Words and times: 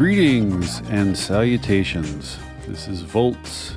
Greetings 0.00 0.80
and 0.88 1.14
salutations. 1.14 2.38
This 2.66 2.88
is 2.88 3.02
Volts 3.02 3.74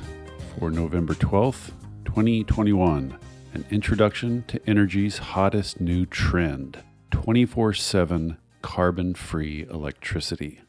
for 0.58 0.70
November 0.70 1.12
12th, 1.12 1.72
2021. 2.06 3.18
An 3.52 3.64
introduction 3.70 4.42
to 4.48 4.58
energy's 4.66 5.18
hottest 5.18 5.82
new 5.82 6.06
trend 6.06 6.82
24 7.10 7.74
7 7.74 8.38
carbon 8.62 9.12
free 9.12 9.66
electricity. 9.70 10.62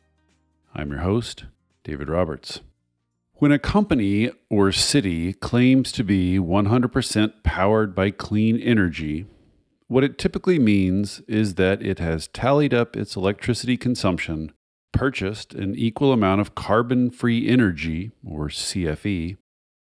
I'm 0.74 0.92
your 0.92 1.00
host, 1.00 1.46
David 1.86 2.10
Roberts. 2.10 2.60
When 3.36 3.54
a 3.54 3.58
company 3.58 4.32
or 4.50 4.74
city 4.74 5.32
claims 5.32 5.94
to 5.94 6.04
be 6.04 6.38
100% 6.38 7.44
powered 7.44 7.96
by 7.96 8.12
clean 8.12 8.60
energy, 8.60 9.26
what 9.88 10.04
it 10.04 10.18
typically 10.18 10.60
means 10.60 11.22
is 11.30 11.56
that 11.56 11.82
it 11.82 12.00
has 12.00 12.28
tallied 12.28 12.74
up 12.74 12.98
its 12.98 13.16
electricity 13.16 13.78
consumption, 13.78 14.52
purchased 14.96 15.54
an 15.54 15.76
equal 15.76 16.14
amount 16.14 16.42
of 16.42 16.56
carbon 16.56 17.12
free 17.12 17.48
energy, 17.48 18.12
or 18.26 18.48
CFE, 18.48 19.36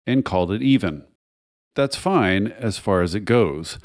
and 0.06 0.24
called 0.24 0.52
it 0.52 0.62
even. 0.62 1.05
That's 1.74 1.96
fine 1.96 2.46
as 2.46 2.78
far 2.78 3.02
as 3.02 3.15
it 3.15 3.24
goes. 3.24 3.78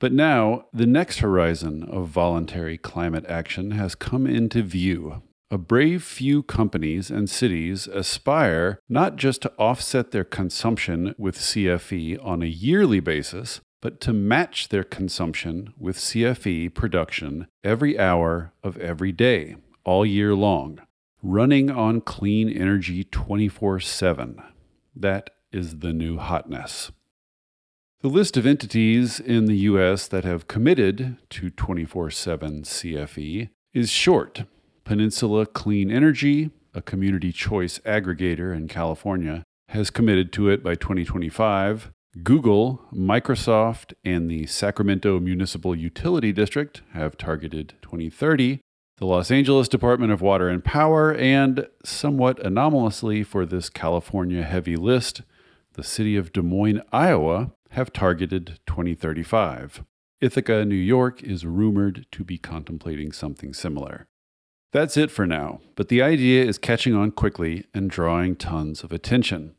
But 0.00 0.12
now, 0.12 0.66
the 0.72 0.86
next 0.86 1.20
horizon 1.20 1.84
of 1.84 2.08
voluntary 2.08 2.76
climate 2.76 3.24
action 3.28 3.70
has 3.70 3.94
come 3.94 4.26
into 4.26 4.62
view. 4.62 5.22
A 5.50 5.56
brave 5.56 6.02
few 6.02 6.42
companies 6.42 7.10
and 7.10 7.30
cities 7.30 7.86
aspire 7.86 8.80
not 8.88 9.14
just 9.14 9.42
to 9.42 9.52
offset 9.58 10.10
their 10.10 10.24
consumption 10.24 11.14
with 11.16 11.38
CFE 11.38 12.18
on 12.24 12.42
a 12.42 12.46
yearly 12.46 12.98
basis, 12.98 13.60
but 13.80 14.00
to 14.00 14.12
match 14.12 14.68
their 14.68 14.82
consumption 14.82 15.72
with 15.78 15.96
CFE 15.96 16.74
production 16.74 17.46
every 17.62 17.96
hour 17.96 18.52
of 18.64 18.76
every 18.78 19.12
day, 19.12 19.56
all 19.86 20.04
year 20.04 20.34
long, 20.34 20.80
running 21.22 21.70
on 21.70 22.00
clean 22.00 22.50
energy 22.50 23.04
24 23.04 23.80
7. 23.80 24.42
That 24.94 25.30
is 25.52 25.78
the 25.78 25.92
new 25.92 26.18
hotness. 26.18 26.90
The 28.02 28.08
list 28.08 28.36
of 28.36 28.46
entities 28.46 29.20
in 29.20 29.46
the 29.46 29.56
U.S. 29.70 30.08
that 30.08 30.24
have 30.24 30.48
committed 30.48 31.16
to 31.30 31.50
24 31.50 32.10
7 32.10 32.62
CFE 32.62 33.48
is 33.72 33.88
short. 33.88 34.42
Peninsula 34.84 35.46
Clean 35.46 35.90
Energy, 35.90 36.50
a 36.74 36.82
community 36.82 37.32
choice 37.32 37.78
aggregator 37.80 38.54
in 38.54 38.68
California, 38.68 39.44
has 39.68 39.90
committed 39.90 40.32
to 40.32 40.48
it 40.48 40.62
by 40.62 40.74
2025. 40.74 41.92
Google, 42.22 42.82
Microsoft, 42.92 43.92
and 44.04 44.30
the 44.30 44.46
Sacramento 44.46 45.20
Municipal 45.20 45.76
Utility 45.76 46.32
District 46.32 46.82
have 46.92 47.16
targeted 47.16 47.74
2030. 47.82 48.60
The 48.98 49.04
Los 49.04 49.30
Angeles 49.30 49.68
Department 49.68 50.10
of 50.10 50.22
Water 50.22 50.48
and 50.48 50.64
Power, 50.64 51.14
and 51.14 51.68
somewhat 51.84 52.42
anomalously 52.42 53.22
for 53.22 53.44
this 53.44 53.68
California 53.68 54.42
heavy 54.42 54.74
list, 54.74 55.20
the 55.74 55.82
city 55.82 56.16
of 56.16 56.32
Des 56.32 56.40
Moines, 56.40 56.80
Iowa, 56.92 57.52
have 57.72 57.92
targeted 57.92 58.58
2035. 58.66 59.84
Ithaca, 60.22 60.64
New 60.64 60.74
York 60.74 61.22
is 61.22 61.44
rumored 61.44 62.06
to 62.12 62.24
be 62.24 62.38
contemplating 62.38 63.12
something 63.12 63.52
similar. 63.52 64.08
That's 64.72 64.96
it 64.96 65.10
for 65.10 65.26
now, 65.26 65.60
but 65.74 65.88
the 65.88 66.00
idea 66.00 66.46
is 66.46 66.56
catching 66.56 66.94
on 66.94 67.10
quickly 67.10 67.66
and 67.74 67.90
drawing 67.90 68.34
tons 68.34 68.82
of 68.82 68.92
attention. 68.92 69.56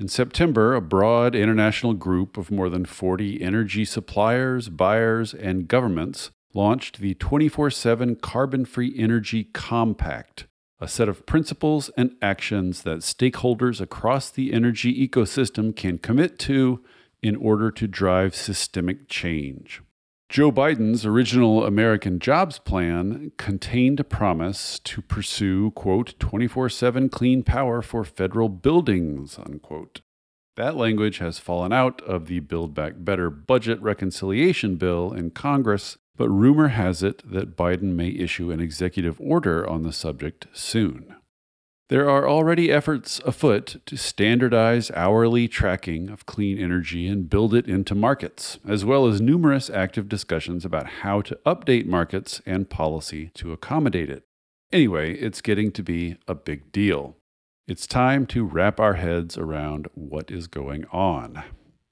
In 0.00 0.08
September, 0.08 0.74
a 0.74 0.80
broad 0.80 1.36
international 1.36 1.94
group 1.94 2.36
of 2.36 2.50
more 2.50 2.68
than 2.68 2.84
40 2.84 3.40
energy 3.40 3.84
suppliers, 3.84 4.68
buyers, 4.68 5.32
and 5.32 5.68
governments 5.68 6.32
launched 6.54 6.98
the 6.98 7.14
24 7.14 7.70
7 7.70 8.16
Carbon 8.16 8.64
Free 8.64 8.94
Energy 8.96 9.44
Compact, 9.44 10.46
a 10.80 10.88
set 10.88 11.08
of 11.08 11.26
principles 11.26 11.90
and 11.96 12.14
actions 12.20 12.82
that 12.82 13.00
stakeholders 13.00 13.80
across 13.80 14.30
the 14.30 14.52
energy 14.52 15.06
ecosystem 15.06 15.74
can 15.74 15.98
commit 15.98 16.38
to 16.40 16.82
in 17.22 17.36
order 17.36 17.70
to 17.70 17.86
drive 17.86 18.34
systemic 18.34 19.08
change. 19.08 19.82
Joe 20.30 20.52
Biden's 20.52 21.04
original 21.04 21.66
American 21.66 22.20
Jobs 22.20 22.60
Plan 22.60 23.32
contained 23.36 23.98
a 23.98 24.04
promise 24.04 24.78
to 24.78 25.02
pursue, 25.02 25.72
quote, 25.72 26.14
24 26.20 26.68
7 26.68 27.08
clean 27.08 27.42
power 27.42 27.82
for 27.82 28.04
federal 28.04 28.48
buildings, 28.48 29.38
unquote. 29.38 30.02
That 30.56 30.76
language 30.76 31.18
has 31.18 31.38
fallen 31.38 31.72
out 31.72 32.00
of 32.02 32.26
the 32.26 32.38
Build 32.40 32.74
Back 32.74 32.94
Better 32.98 33.28
budget 33.28 33.82
reconciliation 33.82 34.76
bill 34.76 35.12
in 35.12 35.30
Congress, 35.30 35.98
but 36.20 36.28
rumor 36.28 36.68
has 36.68 37.02
it 37.02 37.22
that 37.24 37.56
Biden 37.56 37.94
may 37.94 38.08
issue 38.08 38.50
an 38.50 38.60
executive 38.60 39.18
order 39.18 39.66
on 39.66 39.84
the 39.84 39.92
subject 39.92 40.46
soon. 40.52 41.16
There 41.88 42.10
are 42.10 42.28
already 42.28 42.70
efforts 42.70 43.20
afoot 43.24 43.80
to 43.86 43.96
standardize 43.96 44.90
hourly 44.90 45.48
tracking 45.48 46.10
of 46.10 46.26
clean 46.26 46.58
energy 46.58 47.06
and 47.06 47.30
build 47.30 47.54
it 47.54 47.66
into 47.66 47.94
markets, 47.94 48.58
as 48.68 48.84
well 48.84 49.06
as 49.06 49.22
numerous 49.22 49.70
active 49.70 50.10
discussions 50.10 50.66
about 50.66 50.88
how 51.00 51.22
to 51.22 51.38
update 51.46 51.86
markets 51.86 52.42
and 52.44 52.68
policy 52.68 53.30
to 53.32 53.52
accommodate 53.52 54.10
it. 54.10 54.24
Anyway, 54.70 55.14
it's 55.14 55.40
getting 55.40 55.72
to 55.72 55.82
be 55.82 56.18
a 56.28 56.34
big 56.34 56.70
deal. 56.70 57.16
It's 57.66 57.86
time 57.86 58.26
to 58.26 58.44
wrap 58.44 58.78
our 58.78 58.96
heads 58.96 59.38
around 59.38 59.88
what 59.94 60.30
is 60.30 60.48
going 60.48 60.84
on. 60.92 61.44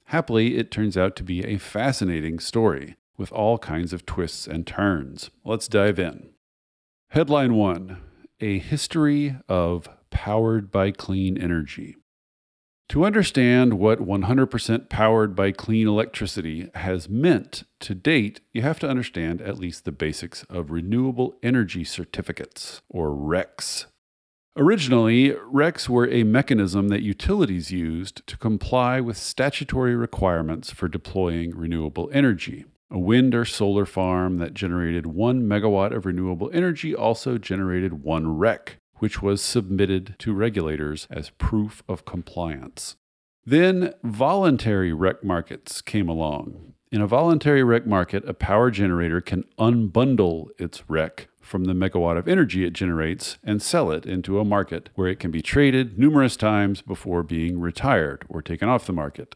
Happily, 0.09 0.59
it 0.59 0.71
turns 0.71 0.99
out 0.99 1.17
to 1.17 1.23
be 1.23 1.47
a 1.47 1.57
fascinating 1.57 2.39
story 2.39 2.97
with 3.19 3.33
all 3.33 3.59
kinds 3.59 3.93
of 3.93 4.07
twists 4.07 4.47
and 4.47 4.67
turns. 4.67 5.31
Let's 5.45 5.69
dive 5.69 5.99
in. 5.99 6.31
Headline 7.11 7.55
1 7.55 7.99
a 8.41 8.59
History 8.61 9.37
of 9.49 9.89
Powered 10.11 10.71
by 10.71 10.93
Clean 10.93 11.37
Energy. 11.37 11.97
To 12.91 13.05
understand 13.05 13.79
what 13.79 13.99
100% 13.99 14.89
powered 14.89 15.35
by 15.35 15.53
clean 15.53 15.89
electricity 15.89 16.71
has 16.75 17.09
meant 17.09 17.65
to 17.81 17.95
date, 17.95 18.41
you 18.53 18.63
have 18.63 18.79
to 18.79 18.89
understand 18.89 19.43
at 19.43 19.59
least 19.59 19.85
the 19.85 19.93
basics 19.93 20.45
of 20.49 20.71
renewable 20.71 21.35
energy 21.43 21.85
certificates, 21.85 22.81
or 22.89 23.11
RECs. 23.11 23.87
Originally, 24.57 25.33
RECs 25.33 25.89
were 25.89 26.09
a 26.09 26.23
mechanism 26.23 26.89
that 26.89 27.03
utilities 27.03 27.71
used 27.71 28.27
to 28.27 28.39
comply 28.39 29.01
with 29.01 29.19
statutory 29.19 29.95
requirements 29.95 30.71
for 30.71 30.89
deploying 30.89 31.55
renewable 31.55 32.09
energy. 32.13 32.65
A 32.91 32.99
wind 32.99 33.35
or 33.35 33.45
solar 33.45 33.85
farm 33.85 34.39
that 34.39 34.55
generated 34.55 35.07
1 35.07 35.43
megawatt 35.43 35.95
of 35.95 36.07
renewable 36.07 36.51
energy 36.55 36.95
also 36.95 37.37
generated 37.37 38.03
one 38.03 38.39
REC, 38.39 38.79
which 38.97 39.21
was 39.21 39.43
submitted 39.43 40.15
to 40.21 40.33
regulators 40.33 41.07
as 41.11 41.31
proof 41.31 41.83
of 41.87 42.07
compliance. 42.07 42.97
Then 43.45 43.93
voluntary 44.03 44.93
REC 44.95 45.23
markets 45.23 45.83
came 45.83 46.09
along. 46.09 46.73
In 46.91 47.03
a 47.03 47.07
voluntary 47.07 47.63
REC 47.63 47.87
market, 47.87 48.27
a 48.27 48.33
power 48.33 48.71
generator 48.71 49.21
can 49.21 49.45
unbundle 49.59 50.49
its 50.59 50.89
REC 50.89 51.29
from 51.43 51.65
the 51.65 51.75
megawatt 51.75 52.17
of 52.17 52.27
energy 52.27 52.65
it 52.65 52.73
generates 52.73 53.37
and 53.45 53.61
sell 53.61 53.91
it 53.91 54.07
into 54.07 54.41
a 54.41 54.45
market 54.45 54.89
where 54.95 55.09
it 55.09 55.21
can 55.21 55.31
be 55.31 55.43
traded 55.43 55.99
numerous 55.99 56.37
times 56.39 56.81
before 56.81 57.23
being 57.23 57.61
retired 57.61 58.25
or 58.31 58.41
taken 58.41 58.71
off 58.71 58.87
the 58.87 58.93
market. 58.95 59.35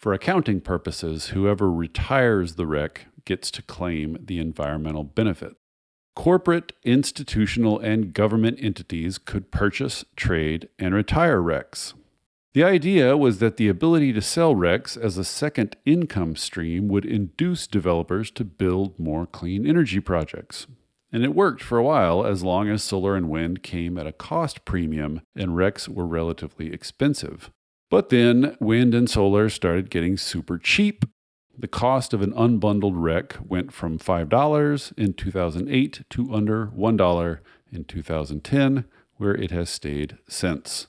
For 0.00 0.14
accounting 0.14 0.62
purposes, 0.62 1.28
whoever 1.28 1.70
retires 1.70 2.54
the 2.54 2.66
REC 2.66 3.02
gets 3.26 3.50
to 3.50 3.60
claim 3.60 4.16
the 4.18 4.38
environmental 4.38 5.04
benefit. 5.04 5.56
Corporate, 6.16 6.72
institutional, 6.84 7.78
and 7.78 8.14
government 8.14 8.58
entities 8.62 9.18
could 9.18 9.50
purchase, 9.50 10.06
trade, 10.16 10.70
and 10.78 10.94
retire 10.94 11.42
RECs. 11.42 11.92
The 12.54 12.64
idea 12.64 13.14
was 13.14 13.40
that 13.40 13.58
the 13.58 13.68
ability 13.68 14.14
to 14.14 14.22
sell 14.22 14.54
RECs 14.54 14.96
as 14.96 15.18
a 15.18 15.24
second 15.24 15.76
income 15.84 16.34
stream 16.34 16.88
would 16.88 17.04
induce 17.04 17.66
developers 17.66 18.30
to 18.30 18.44
build 18.44 18.98
more 18.98 19.26
clean 19.26 19.66
energy 19.66 20.00
projects. 20.00 20.66
And 21.12 21.22
it 21.24 21.34
worked 21.34 21.62
for 21.62 21.76
a 21.76 21.84
while 21.84 22.24
as 22.24 22.42
long 22.42 22.70
as 22.70 22.82
solar 22.82 23.16
and 23.16 23.28
wind 23.28 23.62
came 23.62 23.98
at 23.98 24.06
a 24.06 24.12
cost 24.12 24.64
premium 24.64 25.20
and 25.36 25.50
RECs 25.50 25.88
were 25.88 26.06
relatively 26.06 26.72
expensive. 26.72 27.50
But 27.90 28.10
then 28.10 28.56
wind 28.60 28.94
and 28.94 29.10
solar 29.10 29.48
started 29.50 29.90
getting 29.90 30.16
super 30.16 30.58
cheap. 30.58 31.04
The 31.58 31.68
cost 31.68 32.14
of 32.14 32.22
an 32.22 32.32
unbundled 32.32 32.94
REC 32.94 33.36
went 33.44 33.72
from 33.72 33.98
$5 33.98 34.92
in 34.96 35.12
2008 35.12 36.04
to 36.08 36.32
under 36.32 36.68
$1 36.68 37.38
in 37.72 37.84
2010, 37.84 38.84
where 39.16 39.34
it 39.34 39.50
has 39.50 39.68
stayed 39.68 40.16
since. 40.28 40.86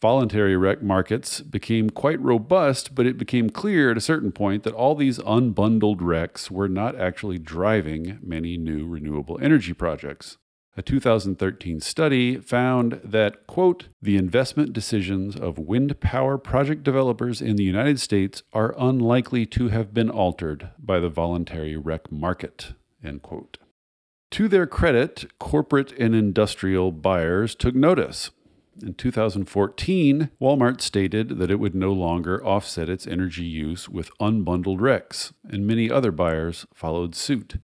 Voluntary 0.00 0.56
REC 0.56 0.82
markets 0.82 1.40
became 1.40 1.90
quite 1.90 2.20
robust, 2.20 2.94
but 2.94 3.06
it 3.06 3.18
became 3.18 3.50
clear 3.50 3.90
at 3.90 3.96
a 3.96 4.02
certain 4.02 4.32
point 4.32 4.62
that 4.62 4.74
all 4.74 4.94
these 4.94 5.18
unbundled 5.18 6.00
RECs 6.00 6.50
were 6.50 6.68
not 6.68 6.94
actually 6.94 7.38
driving 7.38 8.18
many 8.22 8.56
new 8.56 8.86
renewable 8.86 9.38
energy 9.42 9.72
projects. 9.72 10.38
A 10.76 10.82
2013 10.82 11.78
study 11.78 12.36
found 12.36 13.00
that, 13.04 13.46
quote, 13.46 13.88
the 14.02 14.16
investment 14.16 14.72
decisions 14.72 15.36
of 15.36 15.56
wind 15.56 16.00
power 16.00 16.36
project 16.36 16.82
developers 16.82 17.40
in 17.40 17.54
the 17.54 17.62
United 17.62 18.00
States 18.00 18.42
are 18.52 18.74
unlikely 18.76 19.46
to 19.46 19.68
have 19.68 19.94
been 19.94 20.10
altered 20.10 20.70
by 20.76 20.98
the 20.98 21.08
voluntary 21.08 21.76
REC 21.76 22.10
market, 22.10 22.72
end 23.04 23.22
quote. 23.22 23.58
To 24.32 24.48
their 24.48 24.66
credit, 24.66 25.26
corporate 25.38 25.92
and 25.92 26.12
industrial 26.12 26.90
buyers 26.90 27.54
took 27.54 27.76
notice. 27.76 28.32
In 28.82 28.94
2014, 28.94 30.30
Walmart 30.40 30.80
stated 30.80 31.38
that 31.38 31.52
it 31.52 31.60
would 31.60 31.76
no 31.76 31.92
longer 31.92 32.44
offset 32.44 32.88
its 32.88 33.06
energy 33.06 33.44
use 33.44 33.88
with 33.88 34.10
unbundled 34.18 34.80
RECs, 34.80 35.32
and 35.48 35.64
many 35.64 35.88
other 35.88 36.10
buyers 36.10 36.66
followed 36.74 37.14
suit. 37.14 37.58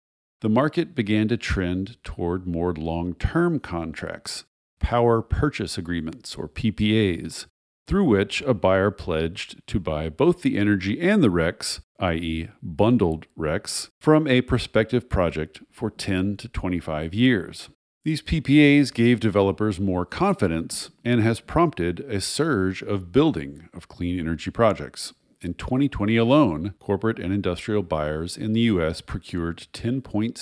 The 0.42 0.50
market 0.50 0.94
began 0.94 1.28
to 1.30 1.38
trend 1.38 1.98
toward 2.04 2.46
more 2.46 2.72
long 2.72 3.16
term 3.16 3.60
contracts, 3.60 4.44
power 4.80 5.24
purchase 5.24 5.80
agreements, 5.80 6.36
or 6.36 6.48
PPAs, 6.48 7.48
through 7.88 8.04
which 8.04 8.42
a 8.44 8.54
buyer 8.54 8.92
pledged 8.92 9.66
to 9.66 9.80
buy 9.80 10.10
both 10.10 10.44
the 10.44 10.58
energy 10.58 11.02
and 11.02 11.24
the 11.24 11.30
RECs, 11.30 11.80
i.e., 12.00 12.50
bundled 12.62 13.26
RECs, 13.36 13.90
from 14.00 14.28
a 14.28 14.42
prospective 14.42 15.10
project 15.10 15.64
for 15.72 15.90
10 15.90 16.38
to 16.38 16.48
25 16.48 17.16
years. 17.16 17.70
These 18.04 18.22
PPAs 18.22 18.94
gave 18.94 19.20
developers 19.20 19.80
more 19.80 20.06
confidence 20.06 20.92
and 21.04 21.20
has 21.22 21.40
prompted 21.40 22.02
a 22.02 22.22
surge 22.22 22.84
of 22.84 23.12
building 23.12 23.70
of 23.74 23.88
clean 23.88 24.20
energy 24.20 24.52
projects. 24.52 25.14
In 25.40 25.54
2020 25.54 26.18
alone, 26.18 26.74
corporate 26.80 27.20
and 27.20 27.32
industrial 27.32 27.84
buyers 27.84 28.38
in 28.38 28.54
the 28.54 28.62
U.S. 28.62 29.02
procured 29.02 29.68
10.6 29.72 30.34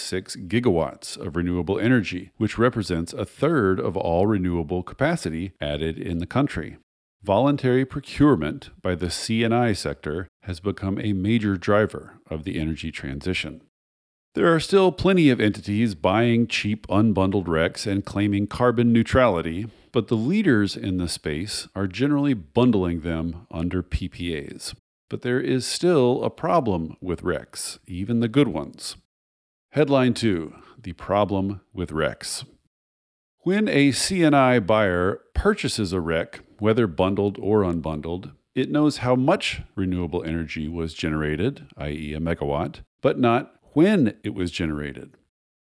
gigawatts 0.48 1.18
of 1.18 1.36
renewable 1.36 1.78
energy, 1.78 2.32
which 2.38 2.58
represents 2.58 3.12
a 3.12 3.26
third 3.26 3.78
of 3.78 3.98
all 3.98 4.26
renewable 4.26 4.84
capacity 4.84 5.52
added 5.60 5.98
in 5.98 6.20
the 6.20 6.26
country. 6.26 6.78
Voluntary 7.22 7.84
procurement 7.84 8.70
by 8.82 8.96
the 8.96 9.10
C&I 9.10 9.74
sector 9.74 10.30
has 10.44 10.62
become 10.62 10.98
a 11.02 11.12
major 11.12 11.58
driver 11.58 12.22
of 12.30 12.46
the 12.46 12.58
energy 12.58 12.90
transition. 12.90 13.62
There 14.34 14.54
are 14.54 14.62
still 14.62 14.94
plenty 14.94 15.30
of 15.30 15.42
entities 15.42 15.94
buying 15.94 16.48
cheap 16.48 16.88
unbundled 16.88 17.48
RECs 17.48 17.86
and 17.86 18.06
claiming 18.06 18.48
carbon 18.48 18.94
neutrality, 18.94 19.68
but 19.92 20.08
the 20.08 20.16
leaders 20.16 20.78
in 20.78 20.98
the 20.98 21.10
space 21.10 21.68
are 21.76 21.88
generally 21.88 22.34
bundling 22.34 23.02
them 23.02 23.48
under 23.52 23.84
PPAs. 23.84 24.74
But 25.10 25.22
there 25.22 25.40
is 25.40 25.66
still 25.66 26.24
a 26.24 26.30
problem 26.30 26.98
with 27.00 27.22
RECs, 27.22 27.80
even 27.88 28.20
the 28.20 28.28
good 28.28 28.48
ones. 28.48 28.98
Headline 29.72 30.14
2 30.14 30.54
The 30.82 30.94
Problem 30.94 31.62
with 31.74 31.92
RECs. 31.92 32.46
When 33.40 33.68
a 33.68 33.92
C&I 33.92 34.60
buyer 34.60 35.22
purchases 35.36 35.94
a 35.94 36.02
REC, 36.02 36.40
whether 36.58 36.88
bundled 36.88 37.38
or 37.40 37.62
unbundled, 37.62 38.32
it 38.56 38.72
knows 38.72 38.98
how 38.98 39.16
much 39.16 39.62
renewable 39.76 40.24
energy 40.24 40.68
was 40.68 40.94
generated, 40.94 41.68
i.e., 41.78 42.14
a 42.14 42.20
megawatt, 42.20 42.80
but 43.02 43.20
not 43.20 43.54
when 43.74 44.18
it 44.24 44.34
was 44.34 44.50
generated. 44.50 45.18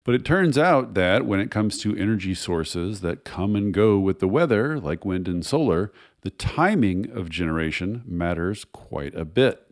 But 0.04 0.16
it 0.16 0.26
turns 0.26 0.58
out 0.58 0.96
that 0.96 1.26
when 1.26 1.40
it 1.40 1.52
comes 1.52 1.78
to 1.80 1.96
energy 1.96 2.34
sources 2.34 3.02
that 3.02 3.24
come 3.24 3.56
and 3.56 3.74
go 3.74 4.00
with 4.00 4.20
the 4.20 4.28
weather, 4.28 4.80
like 4.80 5.06
wind 5.06 5.28
and 5.28 5.46
solar, 5.46 5.92
the 6.22 6.32
timing 6.32 7.12
of 7.12 7.30
generation 7.30 8.04
matters 8.06 8.66
quite 8.66 9.14
a 9.14 9.26
bit. 9.26 9.68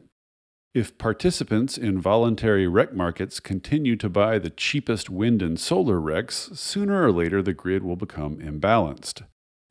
If 0.76 1.00
participants 1.00 1.80
in 1.80 2.00
voluntary 2.00 2.68
REC 2.68 2.94
markets 2.94 3.40
continue 3.40 3.96
to 3.96 4.08
buy 4.08 4.38
the 4.38 4.52
cheapest 4.52 5.10
wind 5.10 5.42
and 5.42 5.60
solar 5.60 6.00
RECs, 6.00 6.56
sooner 6.56 7.04
or 7.04 7.12
later 7.12 7.42
the 7.42 7.54
grid 7.54 7.84
will 7.84 7.96
become 7.96 8.38
imbalanced. 8.38 9.24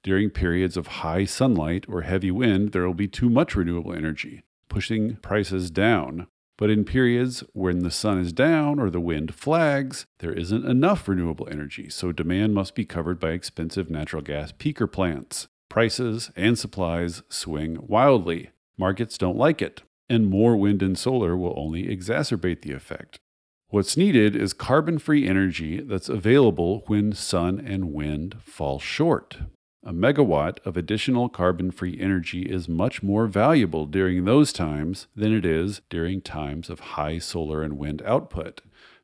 During 0.03 0.31
periods 0.31 0.77
of 0.77 0.89
high 0.89 1.25
sunlight 1.25 1.85
or 1.89 2.03
heavy 2.03 2.33
wind, 2.33 2.73
there 2.73 2.85
will 2.85 2.95
be 2.95 3.07
too 3.07 3.31
much 3.31 3.55
renewable 3.55 3.93
energy, 3.93 4.43
pushing 4.69 5.17
prices 5.17 5.71
down, 5.71 6.27
but 6.59 6.69
in 6.69 6.85
periods 6.85 7.43
when 7.55 7.79
the 7.79 7.91
sun 7.91 8.19
is 8.19 8.33
down 8.33 8.79
or 8.79 8.91
the 8.91 9.01
wind 9.01 9.35
flags, 9.35 10.05
there 10.19 10.33
isn't 10.33 10.67
enough 10.67 11.09
renewable 11.09 11.49
energy, 11.51 11.89
so 11.89 12.13
demand 12.13 12.53
must 12.53 12.75
be 12.75 12.85
covered 12.85 13.19
by 13.19 13.31
expensive 13.31 13.89
natural 13.89 14.21
gas 14.21 14.53
peaker 14.53 14.91
plants. 14.91 15.47
Prices 15.71 16.31
and 16.35 16.59
supplies 16.59 17.23
swing 17.29 17.79
wildly. 17.87 18.51
Markets 18.77 19.17
don't 19.17 19.37
like 19.37 19.63
it, 19.63 19.83
and 20.11 20.27
more 20.27 20.57
wind 20.57 20.83
and 20.83 20.99
solar 20.99 21.37
will 21.37 21.55
only 21.57 21.85
exacerbate 21.85 22.63
the 22.63 22.73
effect. 22.73 23.21
What's 23.69 23.97
needed 23.97 24.35
is 24.35 24.53
carbon 24.53 24.99
free 24.99 25.29
energy 25.29 25.81
that's 25.81 26.09
available 26.09 26.83
when 26.87 27.13
sun 27.13 27.61
and 27.61 27.93
wind 27.93 28.37
fall 28.41 28.81
short. 28.81 29.39
A 29.85 29.93
megawatt 29.93 30.59
of 30.67 30.77
additional 30.77 31.29
carbon 31.29 31.71
free 31.71 31.99
energy 32.01 32.43
is 32.43 32.69
much 32.69 33.03
more 33.03 33.27
valuable 33.27 33.87
during 33.87 34.25
those 34.25 34.53
times 34.53 35.07
than 35.15 35.33
it 35.33 35.47
is 35.47 35.81
during 35.89 36.21
times 36.21 36.69
of 36.69 36.81
high 36.81 37.19
solar 37.19 37.63
and 37.63 37.79
wind 37.79 38.03
output. 38.05 38.61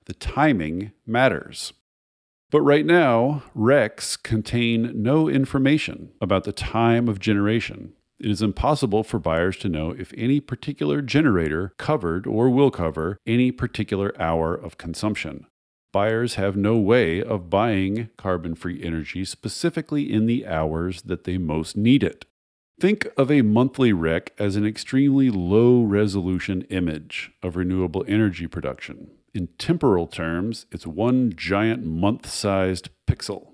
The 0.07 0.15
timing 0.15 0.93
matters. 1.07 1.73
But 2.51 2.63
right 2.63 2.85
now, 2.85 3.45
RECs 3.57 4.23
contain 4.23 4.91
no 4.95 5.29
information 5.29 6.11
about 6.21 6.45
the 6.45 6.53
time 6.53 7.09
of 7.09 7.21
generation. 7.21 7.95
It 8.19 8.31
is 8.31 8.43
impossible 8.43 9.05
for 9.05 9.19
buyers 9.19 9.57
to 9.59 9.69
know 9.69 9.91
if 9.91 10.13
any 10.17 10.41
particular 10.41 11.03
generator 11.03 11.73
covered 11.79 12.27
or 12.27 12.51
will 12.51 12.71
cover 12.71 13.19
any 13.27 13.51
particular 13.53 14.13
hour 14.21 14.55
of 14.55 14.79
consumption 14.79 15.47
buyers 15.95 16.35
have 16.35 16.57
no 16.57 16.77
way 16.77 17.23
of 17.23 17.49
buying 17.49 18.11
carbon 18.17 18.57
free 18.57 18.83
energy 18.83 19.25
specifically 19.25 20.13
in 20.13 20.27
the 20.27 20.45
hours 20.45 21.03
that 21.03 21.23
they 21.23 21.39
most 21.39 21.77
need 21.77 22.03
it. 22.03 22.25
Think 22.81 23.07
of 23.17 23.31
a 23.31 23.43
monthly 23.43 23.93
REC 23.93 24.33
as 24.37 24.57
an 24.57 24.67
extremely 24.67 25.31
low 25.31 25.85
resolution 25.85 26.63
image 26.63 27.31
of 27.45 27.55
renewable 27.55 28.05
energy 28.09 28.49
production. 28.49 29.13
In 29.33 29.47
temporal 29.57 30.09
terms, 30.09 30.67
it's 30.73 30.85
one 30.85 31.33
giant 31.37 31.87
month 31.87 32.29
sized 32.29 32.89
pixel. 33.09 33.53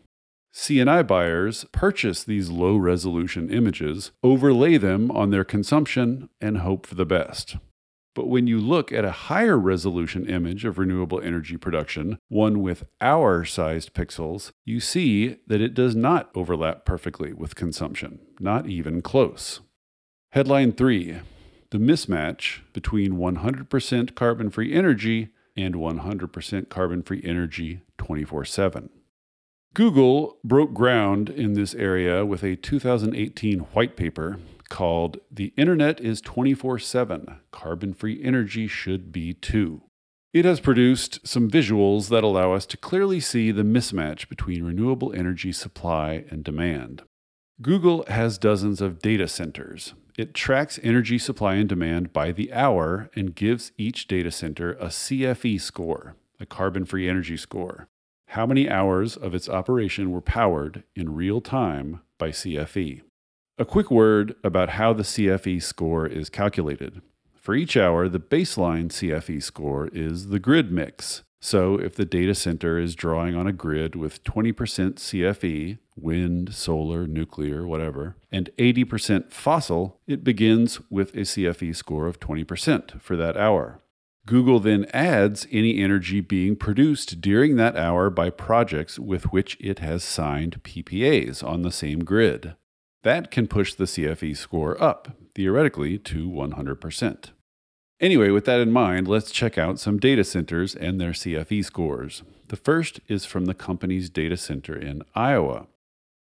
C&I 0.51 1.03
buyers 1.03 1.67
purchase 1.73 2.25
these 2.25 2.49
low 2.49 2.79
resolution 2.79 3.51
images, 3.51 4.13
overlay 4.23 4.79
them 4.79 5.11
on 5.11 5.29
their 5.29 5.45
consumption, 5.45 6.31
and 6.41 6.59
hope 6.59 6.87
for 6.87 6.95
the 6.95 7.05
best. 7.05 7.57
But 8.15 8.29
when 8.29 8.47
you 8.47 8.59
look 8.59 8.91
at 8.93 9.05
a 9.05 9.13
higher 9.13 9.59
resolution 9.59 10.29
image 10.29 10.65
of 10.65 10.79
renewable 10.79 11.21
energy 11.21 11.57
production, 11.57 12.19
one 12.29 12.61
with 12.61 12.85
hour 13.01 13.45
sized 13.45 13.95
pixels, 13.95 14.51
you 14.65 14.81
see 14.81 15.37
that 15.47 15.61
it 15.61 15.75
does 15.75 15.95
not 15.95 16.31
overlap 16.35 16.85
perfectly 16.85 17.33
with 17.33 17.55
consumption, 17.55 18.19
not 18.41 18.67
even 18.67 19.01
close. 19.01 19.61
Headline 20.33 20.73
3 20.73 21.21
The 21.71 21.79
mismatch 21.79 22.61
between 22.73 23.13
100% 23.13 24.15
carbon 24.15 24.51
free 24.51 24.73
energy 24.73 25.29
and 25.57 25.75
100% 25.75 26.69
carbon 26.69 27.03
free 27.03 27.23
energy 27.25 27.81
24 27.99 28.45
7. 28.45 28.91
Google 29.73 30.39
broke 30.43 30.75
ground 30.75 31.31
in 31.31 31.53
this 31.53 31.75
area 31.77 32.27
with 32.27 32.43
a 32.43 32.57
2018 32.57 33.61
white 33.61 33.97
paper 33.97 34.39
called 34.71 35.19
The 35.31 35.53
Internet 35.59 36.01
is 36.01 36.23
24 36.23 36.79
7 36.79 37.41
Carbon 37.51 37.93
Free 37.93 38.23
Energy 38.25 38.67
Should 38.67 39.13
Be 39.13 39.35
Too. 39.35 39.83
It 40.33 40.47
has 40.47 40.61
produced 40.61 41.27
some 41.27 41.51
visuals 41.51 42.09
that 42.09 42.25
allow 42.25 42.53
us 42.53 42.65
to 42.67 42.77
clearly 42.77 43.21
see 43.21 43.51
the 43.51 43.65
mismatch 43.65 44.29
between 44.29 44.63
renewable 44.63 45.13
energy 45.13 45.53
supply 45.53 46.25
and 46.31 46.45
demand. 46.45 47.03
Google 47.61 48.05
has 48.09 48.39
dozens 48.39 48.81
of 48.81 49.01
data 49.01 49.29
centers. 49.29 49.93
It 50.17 50.33
tracks 50.33 50.79
energy 50.83 51.19
supply 51.19 51.57
and 51.57 51.69
demand 51.69 52.13
by 52.13 52.31
the 52.33 52.53
hour 52.53 53.11
and 53.15 53.35
gives 53.35 53.73
each 53.77 54.07
data 54.07 54.31
center 54.31 54.73
a 54.75 54.87
CFE 54.87 55.61
score, 55.61 56.15
a 56.39 56.47
carbon 56.47 56.85
free 56.85 57.09
energy 57.09 57.37
score. 57.37 57.89
How 58.29 58.47
many 58.47 58.71
hours 58.71 59.17
of 59.17 59.35
its 59.35 59.49
operation 59.49 60.13
were 60.13 60.21
powered 60.21 60.85
in 60.95 61.15
real 61.17 61.41
time 61.41 62.01
by 62.17 62.29
CFE? 62.29 63.03
A 63.61 63.67
quick 63.67 63.91
word 63.91 64.37
about 64.43 64.71
how 64.71 64.95
the 64.95 65.03
CFE 65.03 65.63
score 65.63 66.07
is 66.07 66.31
calculated. 66.31 67.03
For 67.35 67.55
each 67.55 67.77
hour, 67.77 68.09
the 68.09 68.19
baseline 68.19 68.89
CFE 68.89 69.43
score 69.43 69.91
is 69.93 70.29
the 70.29 70.39
grid 70.39 70.73
mix. 70.73 71.25
So, 71.43 71.79
if 71.79 71.95
the 71.95 72.07
data 72.07 72.35
center 72.35 72.79
is 72.79 72.95
drawing 72.95 73.35
on 73.35 73.47
a 73.47 73.53
grid 73.53 73.97
with 73.97 74.25
20% 74.25 74.55
CFE, 74.55 75.77
wind, 75.95 76.55
solar, 76.55 77.07
nuclear, 77.07 77.67
whatever, 77.67 78.17
and 78.33 78.49
80% 78.57 79.31
fossil, 79.31 80.01
it 80.07 80.25
begins 80.25 80.81
with 80.89 81.13
a 81.15 81.27
CFE 81.29 81.77
score 81.77 82.07
of 82.07 82.19
20% 82.19 82.99
for 83.03 83.15
that 83.15 83.37
hour. 83.37 83.83
Google 84.25 84.61
then 84.61 84.87
adds 84.95 85.47
any 85.53 85.83
energy 85.83 86.23
being 86.23 86.57
produced 86.57 87.21
during 87.21 87.57
that 87.57 87.77
hour 87.77 88.09
by 88.09 88.31
projects 88.31 88.99
with 88.99 89.25
which 89.25 89.59
it 89.61 89.81
has 89.81 90.03
signed 90.03 90.63
PPAs 90.63 91.45
on 91.45 91.61
the 91.61 91.71
same 91.71 92.05
grid. 92.05 92.55
That 93.03 93.31
can 93.31 93.47
push 93.47 93.75
the 93.75 93.85
CFE 93.85 94.37
score 94.37 94.81
up, 94.83 95.17
theoretically, 95.35 95.99
to 95.99 96.29
100%. 96.29 97.31
Anyway, 98.01 98.31
with 98.31 98.45
that 98.47 98.61
in 98.61 98.73
mind, 98.73 99.09
let's 99.09 99.31
check 99.31 99.59
out 99.59 99.79
some 99.79 99.99
data 99.99 100.25
centers 100.25 100.75
and 100.75 101.01
their 101.01 101.13
CFE 101.13 101.65
scores. 101.65 102.23
The 102.49 102.57
first 102.57 103.01
is 103.09 103.25
from 103.25 103.45
the 103.45 103.55
company's 103.55 104.11
data 104.11 104.37
center 104.37 104.75
in 104.75 105.03
Iowa. 105.15 105.67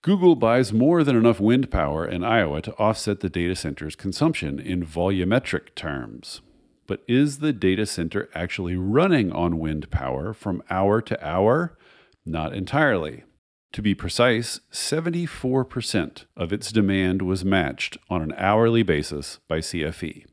Google 0.02 0.36
buys 0.36 0.72
more 0.72 1.04
than 1.04 1.16
enough 1.16 1.40
wind 1.40 1.70
power 1.70 2.06
in 2.06 2.24
Iowa 2.24 2.62
to 2.62 2.76
offset 2.78 3.20
the 3.20 3.28
data 3.28 3.54
center's 3.54 3.96
consumption 3.96 4.58
in 4.58 4.86
volumetric 4.86 5.74
terms. 5.74 6.40
But 6.86 7.02
is 7.06 7.38
the 7.38 7.52
data 7.52 7.84
center 7.84 8.30
actually 8.34 8.76
running 8.76 9.30
on 9.32 9.58
wind 9.58 9.90
power 9.90 10.32
from 10.32 10.62
hour 10.70 11.02
to 11.02 11.26
hour? 11.26 11.76
Not 12.24 12.54
entirely. 12.54 13.24
To 13.72 13.82
be 13.82 13.94
precise, 13.94 14.60
74% 14.72 16.24
of 16.36 16.52
its 16.52 16.72
demand 16.72 17.22
was 17.22 17.44
matched 17.44 17.98
on 18.08 18.20
an 18.20 18.34
hourly 18.36 18.82
basis 18.82 19.38
by 19.48 19.58
CFE, 19.58 20.24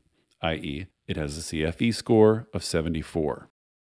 i.e., 0.42 0.86
it 1.06 1.16
has 1.16 1.38
a 1.38 1.40
CFE 1.40 1.94
score 1.94 2.48
of 2.52 2.64
74. 2.64 3.48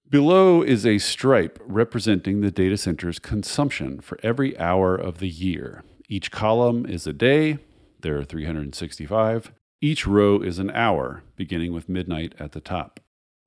Below 0.10 0.62
is 0.62 0.86
a 0.86 0.98
stripe 0.98 1.58
representing 1.64 2.42
the 2.42 2.52
data 2.52 2.76
center's 2.76 3.20
consumption 3.20 4.02
for 4.02 4.20
every 4.24 4.58
hour 4.60 4.96
of 4.96 5.20
the 5.20 5.30
year. 5.30 5.84
Each 6.10 6.32
column 6.32 6.86
is 6.86 7.08
a 7.08 7.14
day, 7.14 7.60
there 8.02 8.18
are 8.18 8.26
365. 8.26 9.52
Each 9.82 10.06
row 10.06 10.42
is 10.42 10.60
an 10.60 10.72
hour, 10.72 11.24
beginning 11.38 11.72
with 11.72 11.88
midnight 11.88 12.36
at 12.40 12.52
the 12.52 12.62
top. 12.62 13.00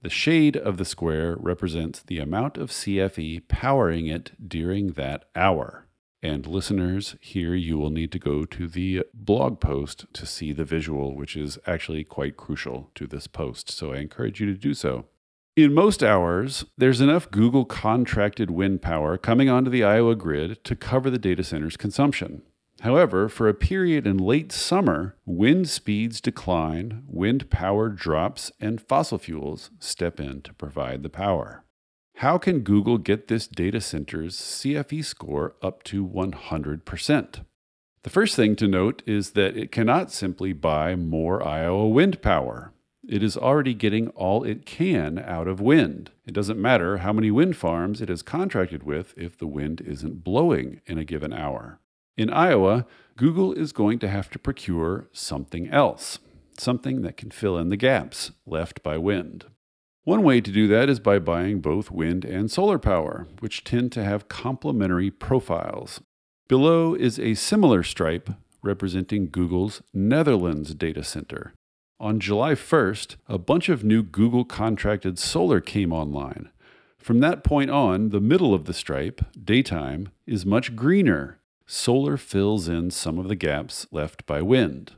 The 0.02 0.10
shade 0.10 0.56
of 0.56 0.78
the 0.78 0.84
square 0.84 1.36
represents 1.38 2.00
the 2.00 2.18
amount 2.18 2.58
of 2.58 2.70
CFE 2.72 3.46
powering 3.46 4.08
it 4.08 4.32
during 4.48 4.94
that 4.94 5.26
hour. 5.36 5.86
And 6.20 6.44
listeners, 6.44 7.14
here 7.20 7.54
you 7.54 7.78
will 7.78 7.90
need 7.90 8.10
to 8.12 8.18
go 8.18 8.44
to 8.44 8.66
the 8.66 9.04
blog 9.14 9.60
post 9.60 10.06
to 10.14 10.26
see 10.26 10.52
the 10.52 10.64
visual, 10.64 11.14
which 11.14 11.36
is 11.36 11.56
actually 11.68 12.02
quite 12.02 12.36
crucial 12.36 12.90
to 12.96 13.06
this 13.06 13.28
post. 13.28 13.70
So 13.70 13.92
I 13.92 13.98
encourage 13.98 14.40
you 14.40 14.46
to 14.46 14.58
do 14.58 14.74
so. 14.74 15.06
In 15.54 15.72
most 15.72 16.02
hours, 16.02 16.64
there's 16.76 17.00
enough 17.00 17.30
Google 17.30 17.64
contracted 17.64 18.50
wind 18.50 18.82
power 18.82 19.16
coming 19.16 19.48
onto 19.48 19.70
the 19.70 19.84
Iowa 19.84 20.16
grid 20.16 20.64
to 20.64 20.74
cover 20.74 21.10
the 21.10 21.18
data 21.18 21.44
center's 21.44 21.76
consumption. 21.76 22.42
However, 22.82 23.28
for 23.28 23.48
a 23.48 23.54
period 23.54 24.08
in 24.08 24.18
late 24.18 24.50
summer, 24.50 25.14
wind 25.24 25.68
speeds 25.68 26.20
decline, 26.20 27.04
wind 27.06 27.48
power 27.48 27.88
drops, 27.88 28.50
and 28.60 28.80
fossil 28.80 29.18
fuels 29.18 29.70
step 29.78 30.18
in 30.18 30.42
to 30.42 30.52
provide 30.52 31.04
the 31.04 31.08
power. 31.08 31.62
How 32.16 32.38
can 32.38 32.60
Google 32.60 32.98
get 32.98 33.28
this 33.28 33.46
data 33.46 33.80
center's 33.80 34.36
CFE 34.36 35.04
score 35.04 35.54
up 35.62 35.84
to 35.84 36.04
100%? 36.04 37.44
The 38.02 38.10
first 38.10 38.34
thing 38.34 38.56
to 38.56 38.66
note 38.66 39.04
is 39.06 39.30
that 39.30 39.56
it 39.56 39.70
cannot 39.70 40.10
simply 40.10 40.52
buy 40.52 40.96
more 40.96 41.40
Iowa 41.46 41.88
wind 41.88 42.20
power. 42.20 42.72
It 43.08 43.22
is 43.22 43.36
already 43.36 43.74
getting 43.74 44.08
all 44.08 44.42
it 44.42 44.66
can 44.66 45.20
out 45.20 45.46
of 45.46 45.60
wind. 45.60 46.10
It 46.26 46.34
doesn't 46.34 46.60
matter 46.60 46.98
how 46.98 47.12
many 47.12 47.30
wind 47.30 47.56
farms 47.56 48.00
it 48.00 48.08
has 48.08 48.22
contracted 48.22 48.82
with 48.82 49.14
if 49.16 49.38
the 49.38 49.46
wind 49.46 49.80
isn't 49.82 50.24
blowing 50.24 50.80
in 50.86 50.98
a 50.98 51.04
given 51.04 51.32
hour. 51.32 51.78
In 52.16 52.30
Iowa, 52.30 52.86
Google 53.16 53.52
is 53.52 53.72
going 53.72 53.98
to 54.00 54.08
have 54.08 54.28
to 54.30 54.38
procure 54.38 55.08
something 55.12 55.68
else, 55.68 56.18
something 56.58 57.02
that 57.02 57.16
can 57.16 57.30
fill 57.30 57.56
in 57.56 57.68
the 57.68 57.76
gaps 57.76 58.32
left 58.46 58.82
by 58.82 58.98
wind. 58.98 59.46
One 60.04 60.22
way 60.22 60.40
to 60.40 60.50
do 60.50 60.66
that 60.68 60.88
is 60.88 60.98
by 60.98 61.18
buying 61.18 61.60
both 61.60 61.90
wind 61.90 62.24
and 62.24 62.50
solar 62.50 62.78
power, 62.78 63.28
which 63.38 63.64
tend 63.64 63.92
to 63.92 64.04
have 64.04 64.28
complementary 64.28 65.10
profiles. 65.10 66.00
Below 66.48 66.94
is 66.94 67.18
a 67.18 67.34
similar 67.34 67.82
stripe 67.82 68.30
representing 68.62 69.30
Google's 69.30 69.80
Netherlands 69.94 70.74
data 70.74 71.04
center. 71.04 71.54
On 72.00 72.18
July 72.18 72.54
1st, 72.54 73.16
a 73.28 73.38
bunch 73.38 73.68
of 73.68 73.84
new 73.84 74.02
Google 74.02 74.44
contracted 74.44 75.18
solar 75.18 75.60
came 75.60 75.92
online. 75.92 76.50
From 76.98 77.20
that 77.20 77.44
point 77.44 77.70
on, 77.70 78.10
the 78.10 78.20
middle 78.20 78.54
of 78.54 78.64
the 78.64 78.74
stripe, 78.74 79.24
daytime, 79.42 80.08
is 80.26 80.44
much 80.44 80.74
greener. 80.74 81.38
Solar 81.66 82.16
fills 82.16 82.68
in 82.68 82.90
some 82.90 83.18
of 83.18 83.28
the 83.28 83.36
gaps 83.36 83.86
left 83.90 84.26
by 84.26 84.42
wind. 84.42 84.92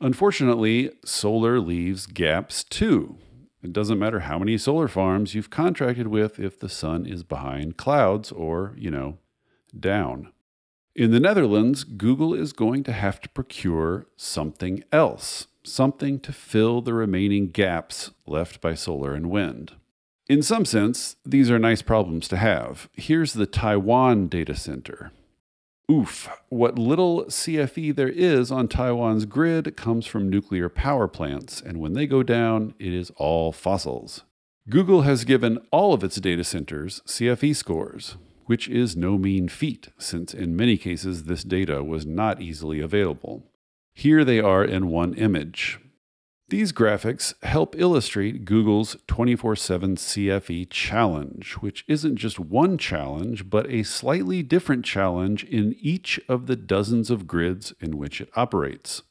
Unfortunately, 0.00 0.90
solar 1.04 1.60
leaves 1.60 2.06
gaps 2.06 2.64
too. 2.64 3.18
It 3.62 3.72
doesn't 3.72 3.98
matter 3.98 4.20
how 4.20 4.38
many 4.38 4.56
solar 4.56 4.88
farms 4.88 5.34
you've 5.34 5.50
contracted 5.50 6.08
with 6.08 6.38
if 6.38 6.58
the 6.58 6.68
sun 6.68 7.04
is 7.06 7.22
behind 7.22 7.76
clouds 7.76 8.32
or, 8.32 8.74
you 8.76 8.90
know, 8.90 9.18
down. 9.78 10.32
In 10.94 11.10
the 11.10 11.20
Netherlands, 11.20 11.84
Google 11.84 12.34
is 12.34 12.52
going 12.52 12.82
to 12.84 12.92
have 12.92 13.20
to 13.20 13.28
procure 13.28 14.06
something 14.16 14.82
else 14.90 15.46
something 15.62 16.18
to 16.20 16.32
fill 16.32 16.80
the 16.80 16.94
remaining 16.94 17.48
gaps 17.48 18.10
left 18.26 18.60
by 18.60 18.74
solar 18.74 19.14
and 19.14 19.30
wind. 19.30 19.72
In 20.28 20.42
some 20.42 20.64
sense, 20.64 21.16
these 21.24 21.50
are 21.50 21.58
nice 21.58 21.82
problems 21.82 22.28
to 22.28 22.36
have. 22.36 22.88
Here's 22.94 23.32
the 23.32 23.46
Taiwan 23.46 24.28
data 24.28 24.54
center. 24.54 25.12
Oof, 25.90 26.28
what 26.50 26.78
little 26.78 27.24
CFE 27.24 27.96
there 27.96 28.08
is 28.08 28.52
on 28.52 28.68
Taiwan's 28.68 29.24
grid 29.24 29.76
comes 29.76 30.06
from 30.06 30.28
nuclear 30.28 30.68
power 30.68 31.08
plants, 31.08 31.60
and 31.60 31.80
when 31.80 31.94
they 31.94 32.06
go 32.06 32.22
down, 32.22 32.74
it 32.78 32.92
is 32.92 33.10
all 33.16 33.50
fossils. 33.50 34.22
Google 34.68 35.02
has 35.02 35.24
given 35.24 35.58
all 35.72 35.92
of 35.92 36.04
its 36.04 36.20
data 36.20 36.44
centers 36.44 37.02
CFE 37.06 37.56
scores, 37.56 38.16
which 38.46 38.68
is 38.68 38.94
no 38.94 39.18
mean 39.18 39.48
feat, 39.48 39.88
since 39.98 40.32
in 40.32 40.54
many 40.54 40.76
cases 40.76 41.24
this 41.24 41.42
data 41.42 41.82
was 41.82 42.06
not 42.06 42.40
easily 42.40 42.78
available. 42.78 43.42
Here 43.92 44.24
they 44.24 44.38
are 44.38 44.64
in 44.64 44.88
one 44.88 45.14
image. 45.14 45.80
These 46.50 46.72
graphics 46.72 47.32
help 47.44 47.78
illustrate 47.78 48.44
Google's 48.44 48.96
24 49.06 49.54
7 49.54 49.94
CFE 49.94 50.68
challenge, 50.68 51.52
which 51.60 51.84
isn't 51.86 52.16
just 52.16 52.40
one 52.40 52.76
challenge, 52.76 53.48
but 53.48 53.70
a 53.70 53.84
slightly 53.84 54.42
different 54.42 54.84
challenge 54.84 55.44
in 55.44 55.76
each 55.78 56.20
of 56.28 56.48
the 56.48 56.56
dozens 56.56 57.08
of 57.08 57.28
grids 57.28 57.72
in 57.80 57.96
which 57.96 58.20
it 58.20 58.30
operates. 58.34 59.02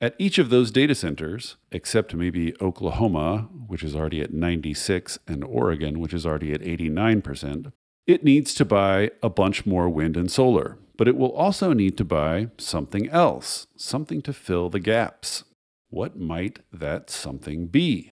At 0.00 0.16
each 0.18 0.38
of 0.38 0.48
those 0.48 0.70
data 0.70 0.94
centers, 0.94 1.56
except 1.70 2.14
maybe 2.14 2.54
Oklahoma, 2.62 3.50
which 3.66 3.82
is 3.82 3.94
already 3.94 4.22
at 4.22 4.32
96, 4.32 5.18
and 5.28 5.44
Oregon, 5.44 6.00
which 6.00 6.14
is 6.14 6.24
already 6.24 6.54
at 6.54 6.62
89%, 6.62 7.72
it 8.06 8.24
needs 8.24 8.54
to 8.54 8.64
buy 8.64 9.10
a 9.22 9.28
bunch 9.28 9.66
more 9.66 9.90
wind 9.90 10.16
and 10.16 10.30
solar 10.30 10.78
but 10.98 11.06
it 11.06 11.14
will 11.14 11.32
also 11.32 11.74
need 11.74 11.94
to 11.98 12.04
buy 12.06 12.48
something 12.56 13.06
else, 13.10 13.66
something 13.76 14.22
to 14.22 14.32
fill 14.32 14.70
the 14.70 14.80
gaps. 14.80 15.44
What 15.88 16.18
might 16.18 16.60
that 16.72 17.10
something 17.10 17.68
be? 17.68 18.10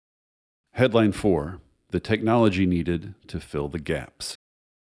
Headline 0.74 1.12
4 1.12 1.62
The 1.92 2.00
technology 2.00 2.66
needed 2.66 3.14
to 3.28 3.40
fill 3.40 3.68
the 3.68 3.80
gaps. 3.80 4.36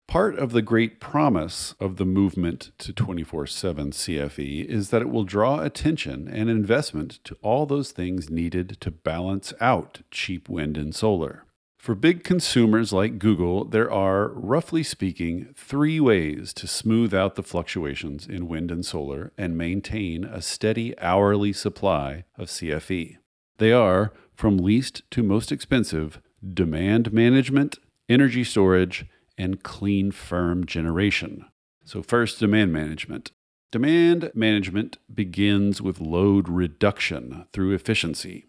Part 0.09 0.39
of 0.39 0.53
the 0.53 0.63
great 0.63 1.01
promise 1.01 1.75
of 1.81 1.97
the 1.97 2.05
movement 2.05 2.73
to 2.79 2.93
24 2.93 3.47
7 3.47 3.93
CFE 3.93 4.65
is 4.65 4.91
that 4.91 5.03
it 5.03 5.11
will 5.11 5.25
draw 5.25 5.61
attention 5.61 6.29
and 6.29 6.51
investment 6.51 7.19
to 7.25 7.37
all 7.43 7.67
those 7.67 7.93
things 7.93 8.29
needed 8.29 8.79
to 8.81 8.91
balance 8.91 9.53
out 9.61 10.01
cheap 10.11 10.49
wind 10.49 10.77
and 10.77 10.95
solar. 10.95 11.45
For 11.83 11.97
big 11.97 12.23
consumers 12.23 12.93
like 12.93 13.19
Google, 13.19 13.65
there 13.65 13.91
are, 13.91 14.29
roughly 14.29 14.85
speaking, 14.85 15.53
three 15.57 15.99
ways 15.99 16.53
to 16.53 16.69
smooth 16.69 17.13
out 17.13 17.35
the 17.35 17.43
fluctuations 17.43 18.25
in 18.25 18.47
wind 18.47 18.71
and 18.71 18.87
solar 18.87 19.33
and 19.37 19.59
maintain 19.59 20.23
a 20.23 20.43
steady 20.43 20.97
hourly 21.01 21.53
supply 21.53 22.23
of 22.39 22.47
CFE. 22.47 23.17
They 23.59 23.73
are, 23.73 24.13
from 24.37 24.59
least 24.59 25.03
to 25.11 25.25
most 25.25 25.51
expensive, 25.51 26.21
demand 26.55 27.13
management, 27.13 27.79
energy 28.09 28.45
storage, 28.45 29.07
and 29.37 29.65
clean 29.65 30.13
firm 30.13 30.65
generation. 30.65 31.47
So, 31.85 32.01
first, 32.01 32.39
demand 32.39 32.73
management. 32.73 33.33
Demand 33.73 34.31
management 34.37 34.99
begins 35.13 35.83
with 35.83 36.01
load 36.01 36.49
reduction 36.49 37.47
through 37.53 37.75
efficiency. 37.75 38.47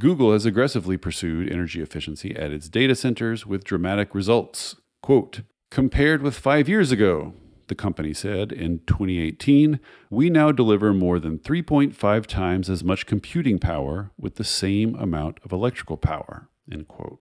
Google 0.00 0.32
has 0.32 0.44
aggressively 0.44 0.96
pursued 0.96 1.52
energy 1.52 1.80
efficiency 1.80 2.34
at 2.34 2.50
its 2.50 2.68
data 2.68 2.96
centers 2.96 3.46
with 3.46 3.62
dramatic 3.62 4.12
results. 4.14 4.74
Quote, 5.02 5.42
Compared 5.70 6.20
with 6.20 6.36
five 6.36 6.68
years 6.68 6.90
ago, 6.90 7.34
the 7.68 7.76
company 7.76 8.12
said 8.12 8.50
in 8.50 8.80
2018, 8.86 9.78
we 10.10 10.30
now 10.30 10.50
deliver 10.50 10.92
more 10.92 11.20
than 11.20 11.38
3.5 11.38 12.26
times 12.26 12.68
as 12.68 12.82
much 12.82 13.06
computing 13.06 13.58
power 13.58 14.10
with 14.18 14.34
the 14.34 14.44
same 14.44 14.96
amount 14.96 15.38
of 15.44 15.52
electrical 15.52 15.96
power. 15.96 16.48
End 16.70 16.88
quote. 16.88 17.20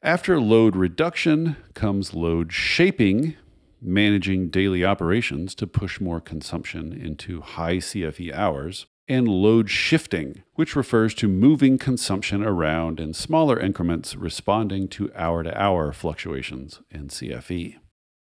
After 0.00 0.40
load 0.40 0.76
reduction 0.76 1.56
comes 1.74 2.14
load 2.14 2.52
shaping, 2.52 3.34
managing 3.80 4.48
daily 4.48 4.84
operations 4.84 5.54
to 5.56 5.66
push 5.66 6.00
more 6.00 6.20
consumption 6.20 6.92
into 6.92 7.40
high 7.40 7.76
CFE 7.76 8.32
hours 8.32 8.86
and 9.08 9.26
load 9.28 9.68
shifting, 9.68 10.42
which 10.54 10.76
refers 10.76 11.14
to 11.14 11.28
moving 11.28 11.78
consumption 11.78 12.42
around 12.42 13.00
in 13.00 13.12
smaller 13.12 13.58
increments 13.58 14.14
responding 14.14 14.88
to 14.88 15.12
hour 15.14 15.42
to 15.42 15.60
hour 15.60 15.92
fluctuations 15.92 16.80
in 16.90 17.08
CFE. 17.08 17.76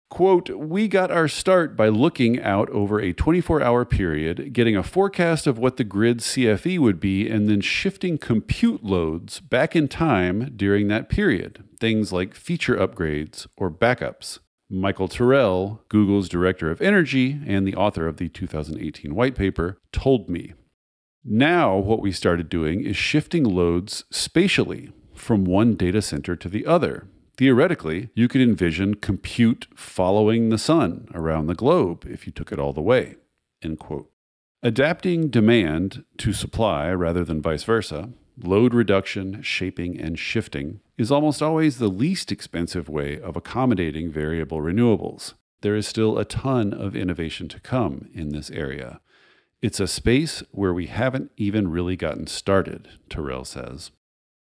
Quote, 0.09 0.51
we 0.51 0.87
got 0.87 1.11
our 1.11 1.27
start 1.27 1.77
by 1.77 1.89
looking 1.89 2.41
out 2.41 2.71
over 2.71 3.01
a 3.01 3.13
24 3.13 3.61
hour 3.61 3.85
period, 3.85 4.53
getting 4.53 4.77
a 4.77 4.83
forecast 4.85 5.49
of 5.49 5.59
what 5.59 5.79
the 5.79 5.85
grid 5.85 6.19
CFE 6.19 6.79
would 6.79 7.01
be, 7.01 7.29
and 7.29 7.49
then 7.49 7.61
shifting 7.61 8.17
compute 8.17 8.85
loads 8.85 9.41
back 9.41 9.75
in 9.75 9.89
time 9.89 10.53
during 10.55 10.87
that 10.89 11.09
period. 11.09 11.65
Things 11.81 12.13
like 12.13 12.35
feature 12.35 12.77
upgrades 12.77 13.49
or 13.57 13.69
backups. 13.69 14.39
Michael 14.71 15.09
Terrell, 15.09 15.83
Google's 15.89 16.29
director 16.29 16.71
of 16.71 16.81
energy 16.81 17.41
and 17.45 17.67
the 17.67 17.77
author 17.77 18.07
of 18.07 18.17
the 18.17 18.29
2018 18.29 19.15
white 19.15 19.35
paper, 19.35 19.79
told 19.93 20.29
me 20.29 20.55
now, 21.29 21.77
what 21.77 22.01
we 22.01 22.13
started 22.13 22.49
doing 22.49 22.85
is 22.85 22.97
shifting 22.97 23.43
loads 23.43 24.05
spatially 24.11 24.93
from 25.13 25.45
one 25.45 25.75
data 25.75 26.01
center 26.01 26.37
to 26.37 26.49
the 26.49 26.65
other. 26.65 27.09
Theoretically, 27.37 28.11
you 28.15 28.29
could 28.29 28.41
envision 28.41 28.95
compute 28.95 29.67
following 29.75 30.51
the 30.51 30.59
sun 30.59 31.09
around 31.13 31.49
the 31.49 31.57
globe 31.57 32.07
if 32.09 32.27
you 32.27 32.33
took 32.33 32.53
it 32.53 32.61
all 32.61 32.73
the 32.73 32.81
way. 32.81 33.17
End 33.61 33.81
quote. 33.81 34.09
Adapting 34.63 35.29
demand 35.29 36.05
to 36.19 36.33
supply 36.33 36.93
rather 36.93 37.25
than 37.25 37.43
vice 37.43 37.65
versa, 37.65 38.11
load 38.41 38.73
reduction, 38.73 39.43
shaping, 39.43 39.99
and 39.99 40.21
shifting 40.21 40.81
is 40.97 41.11
almost 41.11 41.43
always 41.43 41.79
the 41.79 41.89
least 41.89 42.31
expensive 42.31 42.89
way 42.89 43.21
of 43.21 43.35
accommodating 43.35 44.13
variable 44.13 44.61
renewables. 44.61 45.35
There 45.63 45.75
is 45.75 45.89
still 45.89 46.19
a 46.19 46.25
ton 46.25 46.73
of 46.73 46.95
innovation 46.95 47.49
to 47.49 47.61
come 47.61 48.09
in 48.15 48.29
this 48.29 48.51
area. 48.51 49.01
It's 49.67 49.81
a 49.81 49.89
space 49.89 50.45
where 50.53 50.73
we 50.73 50.87
haven't 50.87 51.33
even 51.37 51.67
really 51.73 51.97
gotten 51.97 52.29
started, 52.29 52.87
Terrell 53.09 53.45
says. 53.45 53.91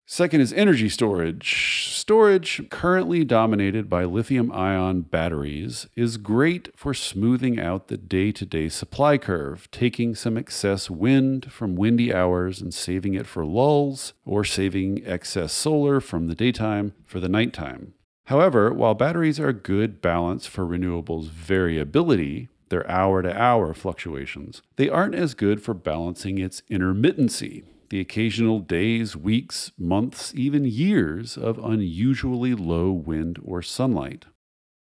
Second 0.07 0.43
is 0.43 0.53
energy 0.53 0.89
storage. 0.89 1.89
Storage, 1.91 2.71
currently 2.71 3.25
dominated 3.25 3.91
by 3.91 4.05
lithium 4.05 4.53
ion 4.53 5.01
batteries, 5.01 5.89
is 5.97 6.19
great 6.19 6.71
for 6.77 6.95
smoothing 6.95 7.59
out 7.59 7.89
the 7.89 7.97
day 7.97 8.31
to 8.31 8.47
day 8.47 8.69
supply 8.69 9.19
curve, 9.19 9.69
taking 9.73 10.15
some 10.15 10.39
excess 10.39 10.89
wind 10.89 11.51
from 11.51 11.75
windy 11.75 12.15
hours 12.15 12.61
and 12.61 12.73
saving 12.73 13.15
it 13.15 13.27
for 13.27 13.45
lulls, 13.45 14.13
or 14.25 14.45
saving 14.45 15.05
excess 15.05 15.53
solar 15.53 16.01
from 16.01 16.29
the 16.29 16.37
daytime 16.37 16.95
for 17.05 17.19
the 17.19 17.29
nighttime. 17.29 17.93
However, 18.27 18.73
while 18.73 18.95
batteries 18.95 19.41
are 19.41 19.49
a 19.49 19.53
good 19.53 20.01
balance 20.01 20.47
for 20.47 20.65
renewables 20.65 21.29
variability, 21.29 22.51
their 22.71 22.89
hour 22.91 23.23
to 23.23 23.41
hour 23.41 23.75
fluctuations, 23.75 24.63
they 24.77 24.89
aren't 24.89 25.15
as 25.15 25.35
good 25.35 25.63
for 25.63 25.75
balancing 25.75 26.39
its 26.39 26.63
intermittency 26.71 27.65
the 27.91 28.01
occasional 28.01 28.61
days, 28.61 29.17
weeks, 29.17 29.73
months, 29.79 30.33
even 30.35 30.65
years 30.65 31.37
of 31.37 31.59
unusually 31.59 32.55
low 32.55 32.91
wind 32.91 33.39
or 33.43 33.63
sunlight. 33.63 34.27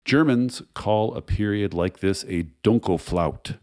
Germans 0.06 0.62
call 0.74 1.16
a 1.16 1.22
period 1.22 1.74
like 1.74 2.00
this 2.00 2.24
a 2.28 2.48
Dunkelflaute. 2.64 3.60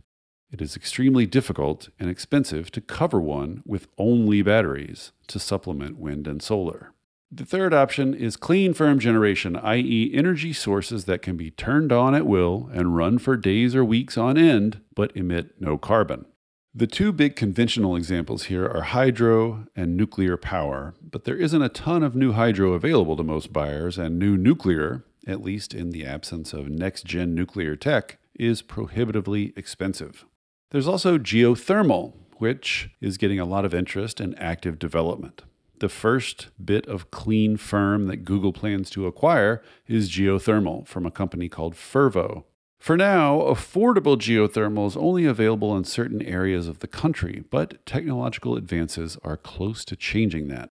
It 0.50 0.62
is 0.62 0.76
extremely 0.76 1.26
difficult 1.26 1.88
and 1.98 2.08
expensive 2.08 2.70
to 2.72 2.80
cover 2.80 3.20
one 3.20 3.62
with 3.66 3.88
only 3.98 4.42
batteries 4.42 5.12
to 5.26 5.38
supplement 5.38 5.98
wind 5.98 6.26
and 6.26 6.42
solar. 6.42 6.92
The 7.30 7.44
third 7.44 7.74
option 7.74 8.14
is 8.14 8.36
clean 8.36 8.72
firm 8.72 9.00
generation, 9.00 9.56
i.e., 9.56 10.12
energy 10.14 10.52
sources 10.52 11.06
that 11.06 11.22
can 11.22 11.36
be 11.36 11.50
turned 11.50 11.90
on 11.90 12.14
at 12.14 12.24
will 12.26 12.70
and 12.72 12.96
run 12.96 13.18
for 13.18 13.36
days 13.36 13.74
or 13.74 13.84
weeks 13.84 14.16
on 14.16 14.38
end, 14.38 14.80
but 14.94 15.16
emit 15.16 15.60
no 15.60 15.76
carbon. 15.76 16.26
The 16.72 16.86
two 16.86 17.10
big 17.10 17.34
conventional 17.34 17.96
examples 17.96 18.44
here 18.44 18.66
are 18.66 18.82
hydro 18.82 19.66
and 19.74 19.96
nuclear 19.96 20.36
power, 20.36 20.94
but 21.02 21.24
there 21.24 21.36
isn't 21.36 21.62
a 21.62 21.68
ton 21.68 22.02
of 22.02 22.14
new 22.14 22.32
hydro 22.32 22.74
available 22.74 23.16
to 23.16 23.24
most 23.24 23.52
buyers, 23.52 23.98
and 23.98 24.18
new 24.18 24.36
nuclear, 24.36 25.04
at 25.26 25.42
least 25.42 25.74
in 25.74 25.90
the 25.90 26.04
absence 26.04 26.52
of 26.52 26.68
next 26.68 27.06
gen 27.06 27.34
nuclear 27.34 27.74
tech, 27.74 28.18
is 28.38 28.62
prohibitively 28.62 29.52
expensive. 29.56 30.26
There's 30.70 30.86
also 30.86 31.18
geothermal, 31.18 32.12
which 32.36 32.90
is 33.00 33.16
getting 33.16 33.40
a 33.40 33.46
lot 33.46 33.64
of 33.64 33.74
interest 33.74 34.20
and 34.20 34.38
active 34.38 34.78
development. 34.78 35.42
The 35.78 35.88
first 35.90 36.48
bit 36.62 36.86
of 36.86 37.10
clean 37.10 37.58
firm 37.58 38.06
that 38.06 38.24
Google 38.24 38.52
plans 38.52 38.88
to 38.90 39.06
acquire 39.06 39.62
is 39.86 40.10
geothermal 40.10 40.86
from 40.86 41.04
a 41.04 41.10
company 41.10 41.48
called 41.48 41.74
Fervo. 41.74 42.44
For 42.78 42.96
now, 42.96 43.40
affordable 43.40 44.16
geothermal 44.16 44.86
is 44.86 44.96
only 44.96 45.26
available 45.26 45.76
in 45.76 45.84
certain 45.84 46.22
areas 46.22 46.68
of 46.68 46.78
the 46.78 46.86
country, 46.86 47.44
but 47.50 47.84
technological 47.84 48.56
advances 48.56 49.18
are 49.22 49.36
close 49.36 49.84
to 49.86 49.96
changing 49.96 50.48
that. 50.48 50.70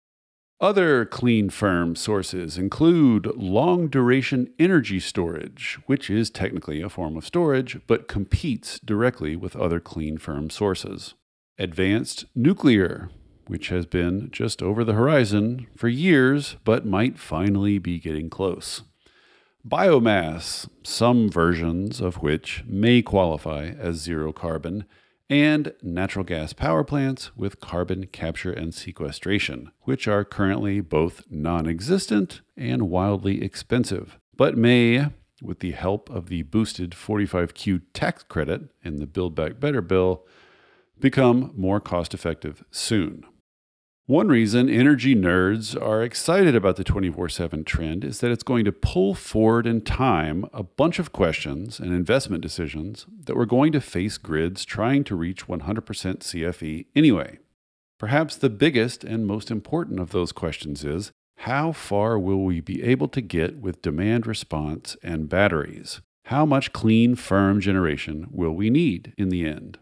Other 0.60 1.06
clean 1.06 1.48
firm 1.48 1.96
sources 1.96 2.58
include 2.58 3.26
long 3.34 3.88
duration 3.88 4.52
energy 4.58 5.00
storage, 5.00 5.78
which 5.86 6.10
is 6.10 6.28
technically 6.28 6.82
a 6.82 6.90
form 6.90 7.16
of 7.16 7.24
storage 7.24 7.80
but 7.86 8.08
competes 8.08 8.78
directly 8.80 9.36
with 9.36 9.56
other 9.56 9.80
clean 9.80 10.18
firm 10.18 10.50
sources. 10.50 11.14
Advanced 11.58 12.26
nuclear, 12.34 13.08
which 13.50 13.68
has 13.68 13.84
been 13.84 14.30
just 14.30 14.62
over 14.62 14.84
the 14.84 14.92
horizon 14.92 15.66
for 15.74 15.88
years 15.88 16.54
but 16.62 16.86
might 16.86 17.18
finally 17.18 17.78
be 17.78 17.98
getting 17.98 18.30
close. 18.30 18.82
Biomass, 19.68 20.68
some 20.84 21.28
versions 21.28 22.00
of 22.00 22.22
which 22.22 22.62
may 22.64 23.02
qualify 23.02 23.72
as 23.76 23.96
zero 23.96 24.32
carbon, 24.32 24.84
and 25.28 25.72
natural 25.82 26.24
gas 26.24 26.52
power 26.52 26.84
plants 26.84 27.36
with 27.36 27.58
carbon 27.58 28.06
capture 28.06 28.52
and 28.52 28.72
sequestration, 28.72 29.72
which 29.80 30.06
are 30.06 30.24
currently 30.24 30.80
both 30.80 31.24
non 31.28 31.66
existent 31.66 32.42
and 32.56 32.88
wildly 32.88 33.42
expensive, 33.42 34.16
but 34.36 34.56
may, 34.56 35.08
with 35.42 35.58
the 35.58 35.72
help 35.72 36.08
of 36.08 36.28
the 36.28 36.42
boosted 36.42 36.92
45Q 36.92 37.82
tax 37.94 38.22
credit 38.22 38.70
in 38.84 38.96
the 39.00 39.06
Build 39.08 39.34
Back 39.34 39.58
Better 39.58 39.80
bill, 39.80 40.24
become 41.00 41.52
more 41.56 41.80
cost 41.80 42.14
effective 42.14 42.64
soon. 42.70 43.24
One 44.10 44.26
reason 44.26 44.68
energy 44.68 45.14
nerds 45.14 45.80
are 45.80 46.02
excited 46.02 46.56
about 46.56 46.74
the 46.74 46.82
24 46.82 47.28
7 47.28 47.62
trend 47.62 48.04
is 48.04 48.18
that 48.18 48.32
it's 48.32 48.42
going 48.42 48.64
to 48.64 48.72
pull 48.72 49.14
forward 49.14 49.68
in 49.68 49.82
time 49.82 50.44
a 50.52 50.64
bunch 50.64 50.98
of 50.98 51.12
questions 51.12 51.78
and 51.78 51.92
investment 51.92 52.42
decisions 52.42 53.06
that 53.26 53.36
we're 53.36 53.44
going 53.44 53.70
to 53.70 53.80
face 53.80 54.18
grids 54.18 54.64
trying 54.64 55.04
to 55.04 55.14
reach 55.14 55.46
100% 55.46 55.60
CFE 55.62 56.86
anyway. 56.96 57.38
Perhaps 58.00 58.34
the 58.34 58.50
biggest 58.50 59.04
and 59.04 59.28
most 59.28 59.48
important 59.48 60.00
of 60.00 60.10
those 60.10 60.32
questions 60.32 60.82
is 60.82 61.12
how 61.36 61.70
far 61.70 62.18
will 62.18 62.42
we 62.42 62.60
be 62.60 62.82
able 62.82 63.06
to 63.06 63.20
get 63.20 63.58
with 63.58 63.80
demand 63.80 64.26
response 64.26 64.96
and 65.04 65.28
batteries? 65.28 66.00
How 66.24 66.44
much 66.44 66.72
clean, 66.72 67.14
firm 67.14 67.60
generation 67.60 68.26
will 68.32 68.56
we 68.56 68.70
need 68.70 69.12
in 69.16 69.28
the 69.28 69.46
end? 69.46 69.78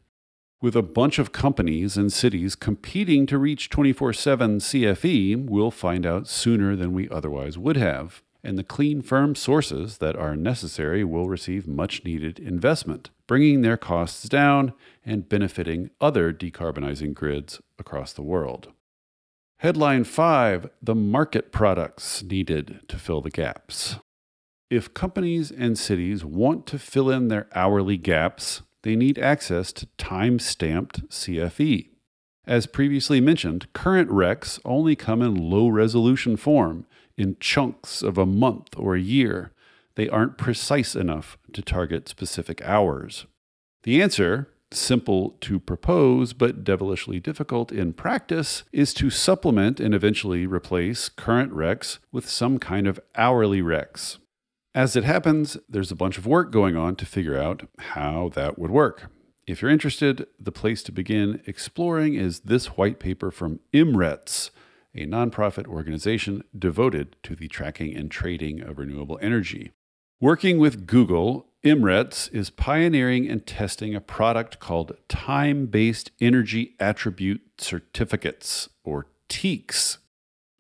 With 0.61 0.75
a 0.75 0.83
bunch 0.83 1.21
of 1.21 1.31
companies 1.31 1.97
and 1.97 2.13
cities 2.13 2.57
competing 2.57 3.27
to 3.27 3.39
reach 3.39 3.71
24 3.71 4.13
7 4.13 4.59
CFE, 4.59 5.47
we'll 5.49 5.71
find 5.71 6.05
out 6.05 6.27
sooner 6.27 6.75
than 6.75 6.93
we 6.93 7.09
otherwise 7.11 7.57
would 7.57 7.77
have. 7.77 8.25
And 8.43 8.59
the 8.59 8.65
clean, 8.65 9.01
firm 9.01 9.37
sources 9.37 9.99
that 9.99 10.17
are 10.17 10.35
necessary 10.35 11.05
will 11.05 11.29
receive 11.29 11.69
much 11.69 12.05
needed 12.05 12.41
investment, 12.41 13.11
bringing 13.29 13.63
their 13.63 13.77
costs 13.77 14.29
down 14.29 14.73
and 15.07 15.29
benefiting 15.29 15.91
other 16.01 16.33
decarbonizing 16.33 17.15
grids 17.15 17.61
across 17.79 18.13
the 18.13 18.23
world. 18.23 18.73
Headline 19.59 20.03
5 20.03 20.71
The 20.83 20.95
market 20.97 21.53
products 21.53 22.25
needed 22.25 22.81
to 22.89 22.99
fill 22.99 23.21
the 23.21 23.31
gaps. 23.31 23.97
If 24.71 24.93
companies 24.93 25.53
and 25.53 25.79
cities 25.79 26.25
want 26.25 26.67
to 26.67 26.81
fill 26.81 27.11
in 27.11 27.29
their 27.29 27.47
hourly 27.55 27.97
gaps, 27.97 28.63
they 28.89 28.97
need 28.97 29.19
access 29.19 29.71
to 29.71 29.85
time 29.99 30.39
stamped 30.39 31.07
CFE. 31.11 31.91
As 32.47 32.67
previously 32.67 33.21
mentioned, 33.21 33.71
current 33.75 34.09
RECs 34.09 34.59
only 34.65 34.97
come 34.97 35.21
in 35.21 35.35
low 35.35 35.69
resolution 35.69 36.39
form, 36.39 36.87
in 37.15 37.37
chunks 37.39 38.01
of 38.01 38.17
a 38.17 38.25
month 38.25 38.69
or 38.79 38.95
a 38.95 39.01
year. 39.01 39.53
They 39.97 40.09
aren't 40.09 40.39
precise 40.39 40.97
enough 40.97 41.37
to 41.53 41.61
target 41.61 42.09
specific 42.09 42.63
hours. 42.63 43.27
The 43.83 44.01
answer, 44.01 44.49
simple 44.71 45.37
to 45.43 45.61
propose 45.61 46.33
but 46.33 46.65
devilishly 46.65 47.21
difficult 47.21 47.71
in 47.71 47.93
practice, 47.93 48.63
is 48.73 48.95
to 48.95 49.11
supplement 49.11 49.81
and 49.81 49.95
eventually 49.95 50.47
replace 50.47 51.11
current 51.11 51.53
RECs 51.53 51.99
with 52.11 52.27
some 52.27 52.59
kind 52.59 52.87
of 52.87 52.99
hourly 53.17 53.61
RECs. 53.61 54.17
As 54.75 54.97
it 54.97 55.05
happens, 55.05 55.57
there's 55.69 55.91
a 55.91 55.97
bunch 55.97 56.19
of 56.19 56.27
work 56.27 56.53
going 56.53 56.77
on 56.77 56.95
to 56.97 57.07
figure 57.07 57.39
out 57.39 57.67
how 57.79 58.31
that 58.35 58.59
would 58.59 58.71
work. 58.71 59.11
If 59.47 59.63
you're 59.63 59.71
interested, 59.71 60.27
the 60.39 60.53
place 60.53 60.83
to 60.85 60.93
begin 60.93 61.41
exploring 61.47 62.15
is 62.15 62.41
this 62.41 62.67
white 62.77 63.01
paper 63.01 63.31
from 63.31 63.61
M-RETS, 63.73 64.51
a 64.95 65.07
nonprofit 65.07 65.67
organization 65.67 66.45
devoted 66.57 67.17
to 67.23 67.35
the 67.35 67.49
tracking 67.49 67.97
and 67.97 68.11
trading 68.11 68.61
of 68.61 68.79
renewable 68.79 69.19
energy. 69.23 69.73
Working 70.21 70.59
with 70.59 70.87
Google, 70.87 71.47
M-RETS 71.65 72.29
is 72.29 72.51
pioneering 72.51 73.27
and 73.27 73.47
testing 73.47 73.95
a 73.95 74.03
product 74.03 74.61
called 74.61 74.97
Time 75.09 75.67
Based 75.67 76.11
Energy 76.21 76.75
Attribute 76.79 77.41
Certificates, 77.59 78.69
or 78.85 79.07
T-EACs, 79.29 79.97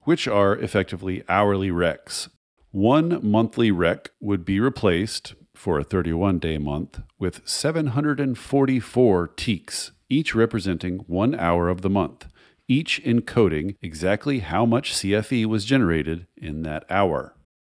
which 0.05 0.27
are 0.27 0.57
effectively 0.57 1.23
hourly 1.29 1.71
RECs. 1.71 2.31
One 2.79 3.19
monthly 3.29 3.73
rec 3.73 4.13
would 4.21 4.45
be 4.45 4.61
replaced 4.61 5.35
for 5.53 5.81
a 5.81 5.83
31 5.83 6.39
day 6.39 6.59
month 6.59 7.01
with 7.19 7.41
744 7.45 9.27
T-EACs, 9.27 9.91
each 10.09 10.33
representing 10.33 10.99
one 11.09 11.35
hour 11.35 11.69
of 11.69 11.83
the 11.83 11.91
month, 11.91 12.29
each 12.69 13.03
encoding 13.03 13.75
exactly 13.83 14.39
how 14.39 14.65
much 14.65 14.93
CFE 14.93 15.47
was 15.47 15.65
generated 15.65 16.29
in 16.37 16.63
that 16.63 16.85
hour. 16.89 17.35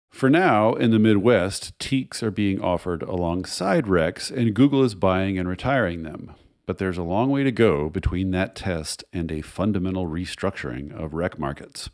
For 0.09 0.29
now, 0.29 0.73
in 0.73 0.91
the 0.91 0.99
Midwest, 0.99 1.79
T-EACs 1.79 2.21
are 2.21 2.29
being 2.29 2.59
offered 2.59 3.01
alongside 3.01 3.85
RECs, 3.85 4.29
and 4.29 4.53
Google 4.53 4.83
is 4.83 4.95
buying 4.95 5.39
and 5.39 5.47
retiring 5.47 6.03
them. 6.03 6.33
But 6.65 6.77
there's 6.77 6.97
a 6.97 7.03
long 7.03 7.29
way 7.29 7.45
to 7.45 7.53
go 7.53 7.87
between 7.87 8.31
that 8.31 8.53
test 8.53 9.05
and 9.13 9.31
a 9.31 9.39
fundamental 9.39 10.07
restructuring 10.07 10.91
of 10.91 11.13
REC 11.13 11.39
markets. 11.39 11.89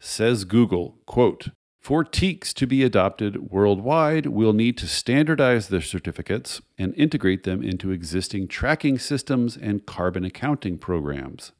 Says 0.00 0.44
Google, 0.44 0.98
quote, 1.06 1.50
For 1.88 2.04
T-EACs 2.04 2.52
to 2.52 2.66
be 2.66 2.82
adopted 2.82 3.50
worldwide, 3.50 4.26
we'll 4.26 4.52
need 4.52 4.76
to 4.76 4.86
standardize 4.86 5.68
their 5.68 5.80
certificates 5.80 6.60
and 6.76 6.94
integrate 6.98 7.44
them 7.44 7.62
into 7.62 7.92
existing 7.92 8.48
tracking 8.48 8.98
systems 8.98 9.56
and 9.56 9.86
carbon 9.86 10.22
accounting 10.22 10.76
programs. 10.76 11.52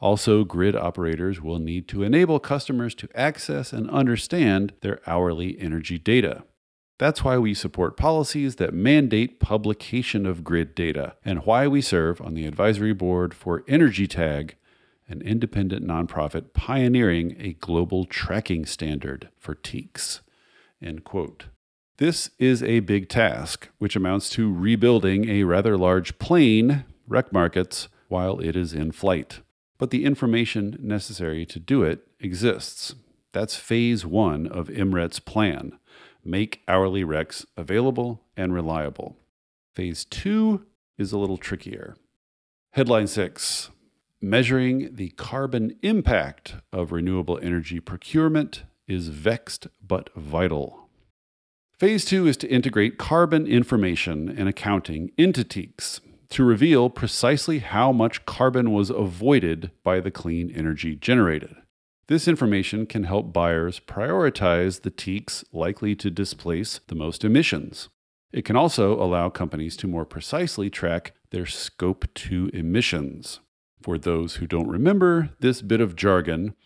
Also, 0.00 0.44
grid 0.44 0.74
operators 0.74 1.42
will 1.42 1.58
need 1.58 1.88
to 1.88 2.02
enable 2.02 2.40
customers 2.40 2.94
to 2.94 3.10
access 3.14 3.70
and 3.70 3.90
understand 3.90 4.72
their 4.80 5.02
hourly 5.06 5.60
energy 5.60 5.98
data. 5.98 6.44
That's 6.98 7.22
why 7.22 7.36
we 7.36 7.52
support 7.52 7.98
policies 7.98 8.56
that 8.56 8.72
mandate 8.72 9.40
publication 9.40 10.24
of 10.24 10.42
grid 10.42 10.74
data, 10.74 11.16
and 11.22 11.44
why 11.44 11.68
we 11.68 11.82
serve 11.82 12.22
on 12.22 12.32
the 12.32 12.46
advisory 12.46 12.94
board 12.94 13.34
for 13.34 13.60
EnergyTag, 13.64 14.52
an 15.08 15.22
independent 15.22 15.86
nonprofit 15.86 16.52
pioneering 16.52 17.36
a 17.38 17.54
global 17.54 18.04
tracking 18.04 18.66
standard 18.66 19.28
for 19.38 19.54
T-EACs. 19.54 20.20
End 20.82 21.04
quote. 21.04 21.46
This 21.98 22.30
is 22.38 22.62
a 22.62 22.80
big 22.80 23.08
task, 23.08 23.68
which 23.78 23.96
amounts 23.96 24.28
to 24.30 24.52
rebuilding 24.52 25.28
a 25.28 25.44
rather 25.44 25.78
large 25.78 26.18
plane, 26.18 26.84
REC 27.08 27.32
markets, 27.32 27.88
while 28.08 28.38
it 28.40 28.56
is 28.56 28.72
in 28.74 28.92
flight. 28.92 29.40
But 29.78 29.90
the 29.90 30.04
information 30.04 30.76
necessary 30.80 31.46
to 31.46 31.58
do 31.58 31.82
it 31.82 32.06
exists. 32.20 32.94
That's 33.32 33.56
phase 33.56 34.04
one 34.04 34.46
of 34.46 34.70
M-RETS' 34.70 35.20
plan 35.20 35.78
make 36.24 36.62
hourly 36.66 37.04
RECs 37.04 37.46
available 37.56 38.22
and 38.36 38.52
reliable. 38.52 39.16
Phase 39.74 40.04
two 40.04 40.66
is 40.98 41.12
a 41.12 41.18
little 41.18 41.36
trickier. 41.36 41.96
Headline 42.72 43.06
six 43.06 43.70
measuring 44.20 44.94
the 44.94 45.10
carbon 45.10 45.76
impact 45.82 46.56
of 46.72 46.92
renewable 46.92 47.38
energy 47.42 47.80
procurement 47.80 48.64
is 48.88 49.08
vexed 49.08 49.66
but 49.84 50.10
vital. 50.14 50.88
Phase 51.78 52.04
two 52.04 52.26
is 52.26 52.36
to 52.38 52.48
integrate 52.48 52.96
carbon 52.96 53.46
information 53.46 54.28
and 54.28 54.48
accounting 54.48 55.10
into 55.18 55.44
T-EACs 55.44 56.00
to 56.30 56.44
reveal 56.44 56.88
precisely 56.88 57.58
how 57.58 57.92
much 57.92 58.24
carbon 58.24 58.72
was 58.72 58.90
avoided 58.90 59.70
by 59.84 60.00
the 60.00 60.10
clean 60.10 60.50
energy 60.50 60.96
generated. 60.96 61.54
This 62.08 62.28
information 62.28 62.86
can 62.86 63.04
help 63.04 63.32
buyers 63.32 63.80
prioritize 63.80 64.82
the 64.82 64.90
T-EACs 64.90 65.44
likely 65.52 65.94
to 65.96 66.10
displace 66.10 66.80
the 66.86 66.94
most 66.94 67.24
emissions. 67.24 67.88
It 68.32 68.44
can 68.44 68.56
also 68.56 68.94
allow 68.94 69.28
companies 69.28 69.76
to 69.78 69.86
more 69.86 70.04
precisely 70.04 70.70
track 70.70 71.12
their 71.30 71.46
Scope 71.46 72.06
2 72.14 72.50
emissions. 72.54 73.40
For 73.86 73.98
those 73.98 74.34
who 74.34 74.48
don't 74.48 74.66
remember 74.66 75.30
this 75.38 75.62
bit 75.62 75.80
of 75.80 75.94
jargon, 75.94 76.56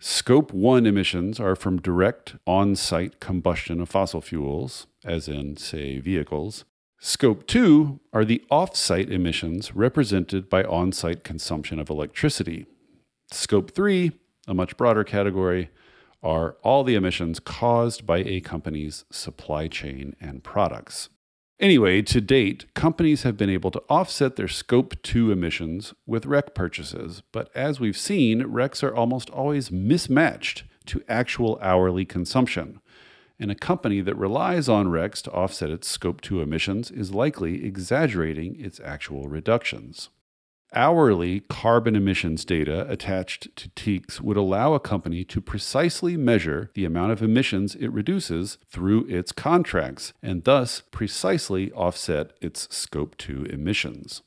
Scope 0.00 0.52
1 0.52 0.86
emissions 0.86 1.40
are 1.40 1.56
from 1.56 1.80
direct 1.82 2.36
on 2.46 2.76
site 2.76 3.18
combustion 3.18 3.80
of 3.80 3.88
fossil 3.88 4.20
fuels, 4.20 4.86
as 5.04 5.26
in, 5.26 5.56
say, 5.56 5.98
vehicles. 5.98 6.64
Scope 7.00 7.48
2 7.48 7.98
are 8.12 8.24
the 8.24 8.44
off 8.48 8.76
site 8.76 9.10
emissions 9.10 9.74
represented 9.74 10.48
by 10.48 10.62
on 10.62 10.92
site 10.92 11.24
consumption 11.24 11.80
of 11.80 11.90
electricity. 11.90 12.66
Scope 13.32 13.72
3, 13.72 14.12
a 14.46 14.54
much 14.54 14.76
broader 14.76 15.02
category, 15.02 15.68
are 16.22 16.52
all 16.62 16.84
the 16.84 16.94
emissions 16.94 17.40
caused 17.40 18.06
by 18.06 18.18
a 18.18 18.40
company's 18.40 19.04
supply 19.10 19.66
chain 19.66 20.14
and 20.20 20.44
products. 20.44 21.08
Anyway, 21.62 22.02
to 22.02 22.20
date, 22.20 22.66
companies 22.74 23.22
have 23.22 23.36
been 23.36 23.48
able 23.48 23.70
to 23.70 23.84
offset 23.88 24.34
their 24.34 24.48
Scope 24.48 25.00
2 25.02 25.30
emissions 25.30 25.94
with 26.06 26.26
REC 26.26 26.56
purchases, 26.56 27.22
but 27.30 27.52
as 27.54 27.78
we've 27.78 27.96
seen, 27.96 28.42
RECs 28.42 28.82
are 28.82 28.92
almost 28.92 29.30
always 29.30 29.70
mismatched 29.70 30.64
to 30.86 31.04
actual 31.08 31.60
hourly 31.62 32.04
consumption. 32.04 32.80
And 33.38 33.48
a 33.48 33.54
company 33.54 34.00
that 34.00 34.16
relies 34.16 34.68
on 34.68 34.88
RECs 34.88 35.22
to 35.22 35.30
offset 35.30 35.70
its 35.70 35.86
Scope 35.86 36.20
2 36.20 36.40
emissions 36.40 36.90
is 36.90 37.14
likely 37.14 37.64
exaggerating 37.64 38.58
its 38.58 38.80
actual 38.80 39.28
reductions. 39.28 40.08
Hourly 40.74 41.40
carbon 41.40 41.94
emissions 41.94 42.46
data 42.46 42.90
attached 42.90 43.54
to 43.56 43.68
T-EACs 43.70 44.22
would 44.22 44.38
allow 44.38 44.72
a 44.72 44.80
company 44.80 45.22
to 45.24 45.42
precisely 45.42 46.16
measure 46.16 46.70
the 46.74 46.86
amount 46.86 47.12
of 47.12 47.22
emissions 47.22 47.74
it 47.74 47.92
reduces 47.92 48.56
through 48.70 49.06
its 49.06 49.32
contracts 49.32 50.14
and 50.22 50.44
thus 50.44 50.82
precisely 50.90 51.70
offset 51.72 52.32
its 52.40 52.74
Scope 52.74 53.18
2 53.18 53.44
emissions. 53.44 54.22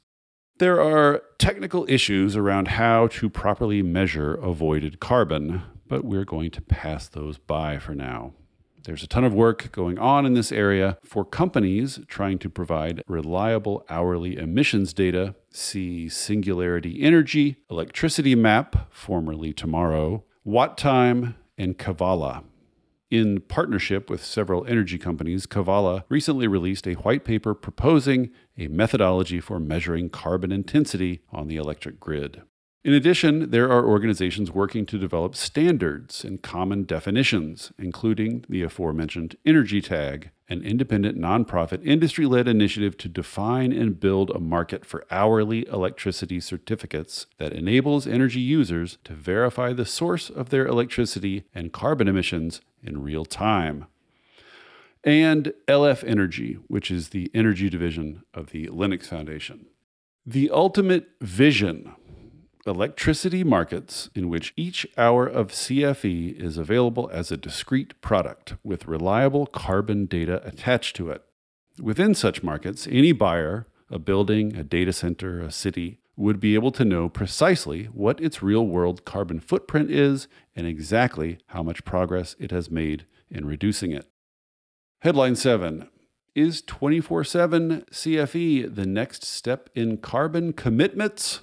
There 0.60 0.80
are 0.80 1.24
technical 1.40 1.86
issues 1.90 2.36
around 2.36 2.70
how 2.70 3.08
to 3.08 3.30
properly 3.30 3.82
measure 3.82 4.36
avoided 4.36 5.00
carbon, 5.00 5.64
but 5.88 6.06
we're 6.06 6.26
going 6.26 6.52
to 6.52 6.62
pass 6.62 7.08
those 7.08 7.40
by 7.40 7.80
for 7.80 7.96
now. 7.96 8.34
There's 8.86 9.02
a 9.02 9.08
ton 9.08 9.24
of 9.24 9.34
work 9.34 9.72
going 9.72 9.98
on 9.98 10.28
in 10.28 10.36
this 10.36 10.52
area 10.52 11.00
for 11.04 11.26
companies 11.26 12.00
trying 12.08 12.38
to 12.38 12.52
provide 12.52 13.02
reliable 13.08 13.84
hourly 13.90 14.38
emissions 14.38 14.94
data. 14.94 15.34
See 15.50 16.08
Singularity 16.08 17.02
Energy, 17.02 17.58
Electricity 17.72 18.36
Map, 18.36 18.94
formerly 18.94 19.54
Tomorrow, 19.54 20.24
WattTime, 20.46 21.34
and 21.58 21.80
Kevala. 21.80 22.44
In 23.10 23.42
partnership 23.42 24.08
with 24.08 24.24
several 24.24 24.68
energy 24.68 25.00
companies, 25.00 25.48
Kevala 25.48 26.04
recently 26.08 26.48
released 26.48 26.88
a 26.88 26.94
white 26.94 27.26
paper 27.26 27.56
proposing 27.56 28.30
a 28.56 28.68
methodology 28.68 29.40
for 29.40 29.60
measuring 29.60 30.10
carbon 30.10 30.52
intensity 30.52 31.22
on 31.32 31.48
the 31.48 31.56
electric 31.56 32.00
grid. 32.00 32.44
In 32.86 32.94
addition, 32.94 33.50
there 33.50 33.72
are 33.72 33.84
organizations 33.84 34.52
working 34.52 34.86
to 34.86 35.00
develop 35.00 35.36
standards 35.36 36.24
and 36.24 36.44
common 36.44 36.84
definitions, 36.84 37.72
including 37.80 38.46
the 38.48 38.62
aforementioned 38.62 39.36
Energy 39.44 39.82
Tag, 39.82 40.30
an 40.48 40.62
independent 40.62 41.18
nonprofit 41.18 41.84
industry 41.84 42.28
led 42.28 42.48
initiative 42.48 42.96
to 43.00 43.10
define 43.10 43.72
and 43.74 44.00
build 44.00 44.30
a 44.30 44.40
market 44.40 44.86
for 44.86 45.04
hourly 45.10 45.68
electricity 45.68 46.40
certificates 46.40 47.26
that 47.40 47.54
enables 47.54 48.06
energy 48.06 48.40
users 48.40 49.00
to 49.04 49.14
verify 49.14 49.74
the 49.74 49.84
source 49.84 50.30
of 50.30 50.50
their 50.50 50.68
electricity 50.68 51.44
and 51.56 51.74
carbon 51.74 52.08
emissions 52.08 52.62
in 52.84 53.02
real 53.02 53.26
time. 53.26 53.88
And 55.04 55.54
LF 55.68 56.08
Energy, 56.08 56.60
which 56.68 56.92
is 56.92 57.10
the 57.10 57.32
energy 57.34 57.68
division 57.68 58.22
of 58.32 58.52
the 58.52 58.68
Linux 58.68 59.08
Foundation. 59.08 59.66
The 60.24 60.52
ultimate 60.52 61.08
vision 61.20 61.92
electricity 62.66 63.44
markets 63.44 64.10
in 64.16 64.28
which 64.28 64.54
each 64.58 64.88
hour 64.98 65.28
of 65.28 65.52
CFE 65.52 66.40
is 66.42 66.58
available 66.58 67.10
as 67.14 67.32
a 67.32 67.38
discrete 67.38 68.00
product 68.02 68.56
with 68.64 68.88
reliable 68.88 69.46
carbon 69.46 70.06
data 70.06 70.42
attached 70.46 70.96
to 70.96 71.10
it. 71.12 71.24
Within 71.80 72.16
such 72.16 72.44
markets, 72.44 72.88
any 72.90 73.12
buyer, 73.12 73.68
a 73.92 74.00
building, 74.00 74.56
a 74.56 74.64
data 74.64 74.94
center, 74.94 75.42
a 75.42 75.52
city, 75.52 76.00
would 76.18 76.40
be 76.40 76.56
able 76.56 76.72
to 76.72 76.86
know 76.86 77.10
precisely 77.10 77.86
what 77.86 78.22
its 78.22 78.42
real 78.42 78.66
world 78.66 79.06
carbon 79.06 79.40
footprint 79.40 79.92
is 79.92 80.28
and 80.56 80.66
exactly 80.66 81.38
how 81.48 81.62
much 81.62 81.86
progress 81.86 82.36
it 82.40 82.52
has 82.52 82.72
made 82.72 83.06
in 83.30 83.46
reducing 83.46 83.92
it. 83.92 84.08
Headline 85.00 85.36
7 85.36 85.90
Is 86.34 86.62
24 86.62 87.26
7 87.26 87.86
CFE 87.92 88.74
the 88.74 88.86
next 88.86 89.24
step 89.24 89.70
in 89.76 89.98
carbon 89.98 90.54
commitments 90.54 91.42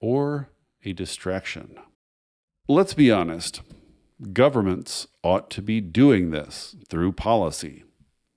or 0.00 0.48
a 0.84 0.92
distraction. 0.92 1.76
Let's 2.68 2.94
be 2.94 3.10
honest 3.10 3.60
governments 4.32 5.06
ought 5.22 5.50
to 5.50 5.60
be 5.60 5.80
doing 5.80 6.30
this 6.30 6.76
through 6.88 7.12
policy. 7.12 7.84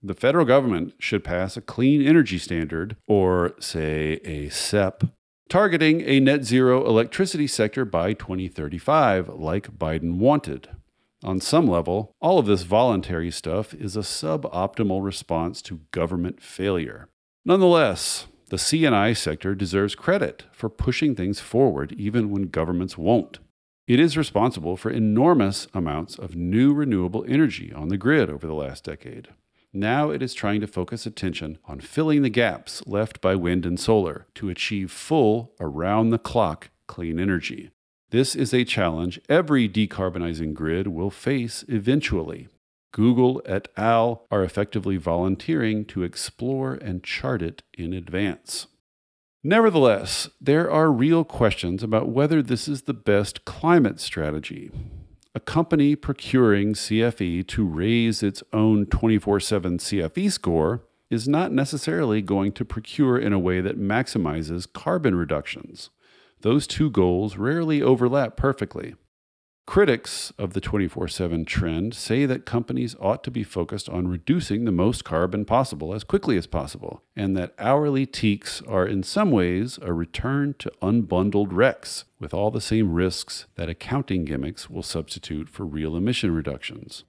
The 0.02 0.14
federal 0.14 0.46
government 0.46 0.94
should 1.00 1.24
pass 1.24 1.58
a 1.58 1.62
clean 1.62 2.02
energy 2.02 2.38
standard, 2.38 2.98
or 3.08 3.54
say 3.60 4.20
a 4.26 4.50
CEP, 4.50 5.04
targeting 5.50 6.02
a 6.02 6.20
net 6.20 6.44
zero 6.44 6.86
electricity 6.86 7.48
sector 7.48 7.86
by 7.86 8.14
2035, 8.14 9.30
like 9.30 9.78
Biden 9.78 10.18
wanted. 10.18 10.70
On 11.24 11.40
some 11.40 11.68
level, 11.68 12.12
all 12.22 12.38
of 12.38 12.46
this 12.46 12.62
voluntary 12.62 13.32
stuff 13.32 13.74
is 13.74 13.96
a 13.96 14.02
suboptimal 14.02 15.04
response 15.04 15.62
to 15.64 15.82
government 15.92 16.42
failure. 16.42 17.10
Nonetheless, 17.44 18.28
the 18.50 18.58
C&I 18.58 19.14
sector 19.14 19.54
deserves 19.56 19.94
credit 19.96 20.46
for 20.52 20.70
pushing 20.70 21.16
things 21.16 21.40
forward 21.40 21.94
even 21.94 22.30
when 22.30 22.44
governments 22.44 22.98
won't. 22.98 23.40
It 23.88 24.00
is 24.00 24.18
responsible 24.18 24.78
for 24.78 24.90
enormous 24.90 25.68
amounts 25.74 26.18
of 26.18 26.36
new 26.36 26.74
renewable 26.74 27.26
energy 27.28 27.74
on 27.74 27.90
the 27.90 27.98
grid 27.98 28.30
over 28.30 28.48
the 28.48 28.54
last 28.54 28.84
decade. 28.84 29.30
Now 29.74 30.10
it 30.12 30.22
is 30.22 30.34
trying 30.34 30.62
to 30.62 30.68
focus 30.68 31.06
attention 31.06 31.58
on 31.66 31.82
filling 31.82 32.22
the 32.22 32.30
gaps 32.30 32.82
left 32.88 33.22
by 33.22 33.36
wind 33.36 33.66
and 33.66 33.80
solar 33.80 34.28
to 34.36 34.50
achieve 34.50 34.92
full, 34.92 35.54
around 35.60 36.10
the 36.10 36.18
clock 36.18 36.70
clean 36.88 37.20
energy. 37.20 37.72
This 38.10 38.34
is 38.34 38.54
a 38.54 38.64
challenge 38.64 39.20
every 39.28 39.68
decarbonizing 39.68 40.54
grid 40.54 40.88
will 40.88 41.10
face 41.10 41.66
eventually. 41.68 42.48
Google 42.98 43.44
et 43.46 43.68
al. 43.78 44.26
are 44.32 44.44
effectively 44.44 44.98
volunteering 44.98 45.86
to 45.86 46.02
explore 46.02 46.74
and 46.74 47.04
chart 47.04 47.44
it 47.44 47.62
in 47.78 47.94
advance. 47.94 48.66
Nevertheless, 49.44 50.30
there 50.42 50.72
are 50.72 50.92
real 50.92 51.24
questions 51.24 51.84
about 51.84 52.10
whether 52.10 52.42
this 52.42 52.68
is 52.68 52.82
the 52.82 52.96
best 52.96 53.46
climate 53.46 54.00
strategy. 54.00 54.72
A 55.36 55.40
company 55.40 55.96
procuring 55.96 56.74
CFE 56.74 57.48
to 57.50 57.68
raise 57.68 58.24
its 58.24 58.42
own 58.52 58.88
24 58.88 59.42
7 59.42 59.78
CFE 59.78 60.32
score 60.32 60.84
is 61.12 61.28
not 61.28 61.52
necessarily 61.52 62.24
going 62.24 62.52
to 62.54 62.66
procure 62.66 63.16
in 63.16 63.32
a 63.32 63.38
way 63.38 63.62
that 63.62 63.80
maximizes 63.80 64.66
carbon 64.74 65.14
reductions. 65.14 65.92
Those 66.42 66.66
two 66.66 66.90
goals 66.90 67.38
rarely 67.38 67.80
overlap 67.80 68.38
perfectly. 68.38 68.96
Critics 69.68 70.32
of 70.38 70.54
the 70.54 70.62
24 70.62 71.10
7 71.10 71.44
trend 71.44 71.94
say 71.94 72.26
that 72.26 72.46
companies 72.46 72.96
ought 73.02 73.22
to 73.26 73.30
be 73.30 73.44
focused 73.44 73.90
on 73.90 74.08
reducing 74.08 74.64
the 74.64 74.72
most 74.72 75.04
carbon 75.04 75.44
possible 75.44 75.94
as 75.94 76.06
quickly 76.06 76.38
as 76.38 76.48
possible, 76.48 77.04
and 77.18 77.36
that 77.36 77.54
hourly 77.60 78.06
T-EACs 78.06 78.64
are 78.72 78.88
in 78.88 79.04
some 79.04 79.30
ways 79.30 79.78
a 79.82 79.92
return 79.92 80.56
to 80.60 80.72
unbundled 80.82 81.52
RECs, 81.52 82.06
with 82.18 82.34
all 82.34 82.50
the 82.50 82.62
same 82.62 82.94
risks 82.94 83.46
that 83.56 83.68
accounting 83.68 84.24
gimmicks 84.24 84.70
will 84.70 84.84
substitute 84.84 85.50
for 85.50 85.66
real 85.66 85.98
emission 85.98 86.34
reductions. 86.34 87.04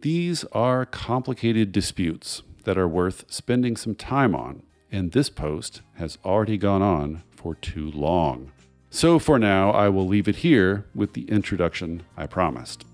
These 0.00 0.44
are 0.52 0.86
complicated 0.86 1.72
disputes 1.72 2.42
that 2.62 2.78
are 2.78 2.88
worth 2.88 3.24
spending 3.28 3.76
some 3.76 3.96
time 3.96 4.32
on, 4.32 4.62
and 4.92 5.10
this 5.10 5.28
post 5.28 5.82
has 5.96 6.18
already 6.24 6.56
gone 6.56 6.82
on 6.82 7.24
for 7.32 7.56
too 7.56 7.90
long. 7.90 8.52
So 8.96 9.18
for 9.18 9.38
now, 9.38 9.72
I 9.72 9.90
will 9.90 10.06
leave 10.06 10.26
it 10.26 10.36
here 10.36 10.86
with 10.94 11.12
the 11.12 11.28
introduction 11.28 12.04
I 12.16 12.26
promised. 12.26 12.86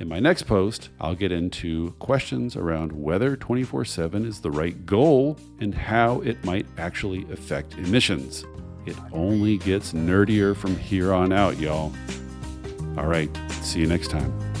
In 0.00 0.08
my 0.08 0.18
next 0.18 0.44
post, 0.44 0.88
I'll 0.98 1.14
get 1.14 1.30
into 1.30 1.90
questions 1.98 2.56
around 2.56 2.90
whether 2.90 3.36
24 3.36 3.84
7 3.84 4.24
is 4.24 4.40
the 4.40 4.50
right 4.50 4.86
goal 4.86 5.36
and 5.60 5.74
how 5.74 6.22
it 6.22 6.42
might 6.42 6.64
actually 6.78 7.30
affect 7.30 7.74
emissions. 7.74 8.46
It 8.86 8.96
only 9.12 9.58
gets 9.58 9.92
nerdier 9.92 10.56
from 10.56 10.74
here 10.74 11.12
on 11.12 11.34
out, 11.34 11.58
y'all. 11.58 11.92
All 12.96 13.06
right, 13.06 13.28
see 13.60 13.80
you 13.80 13.86
next 13.86 14.08
time. 14.08 14.51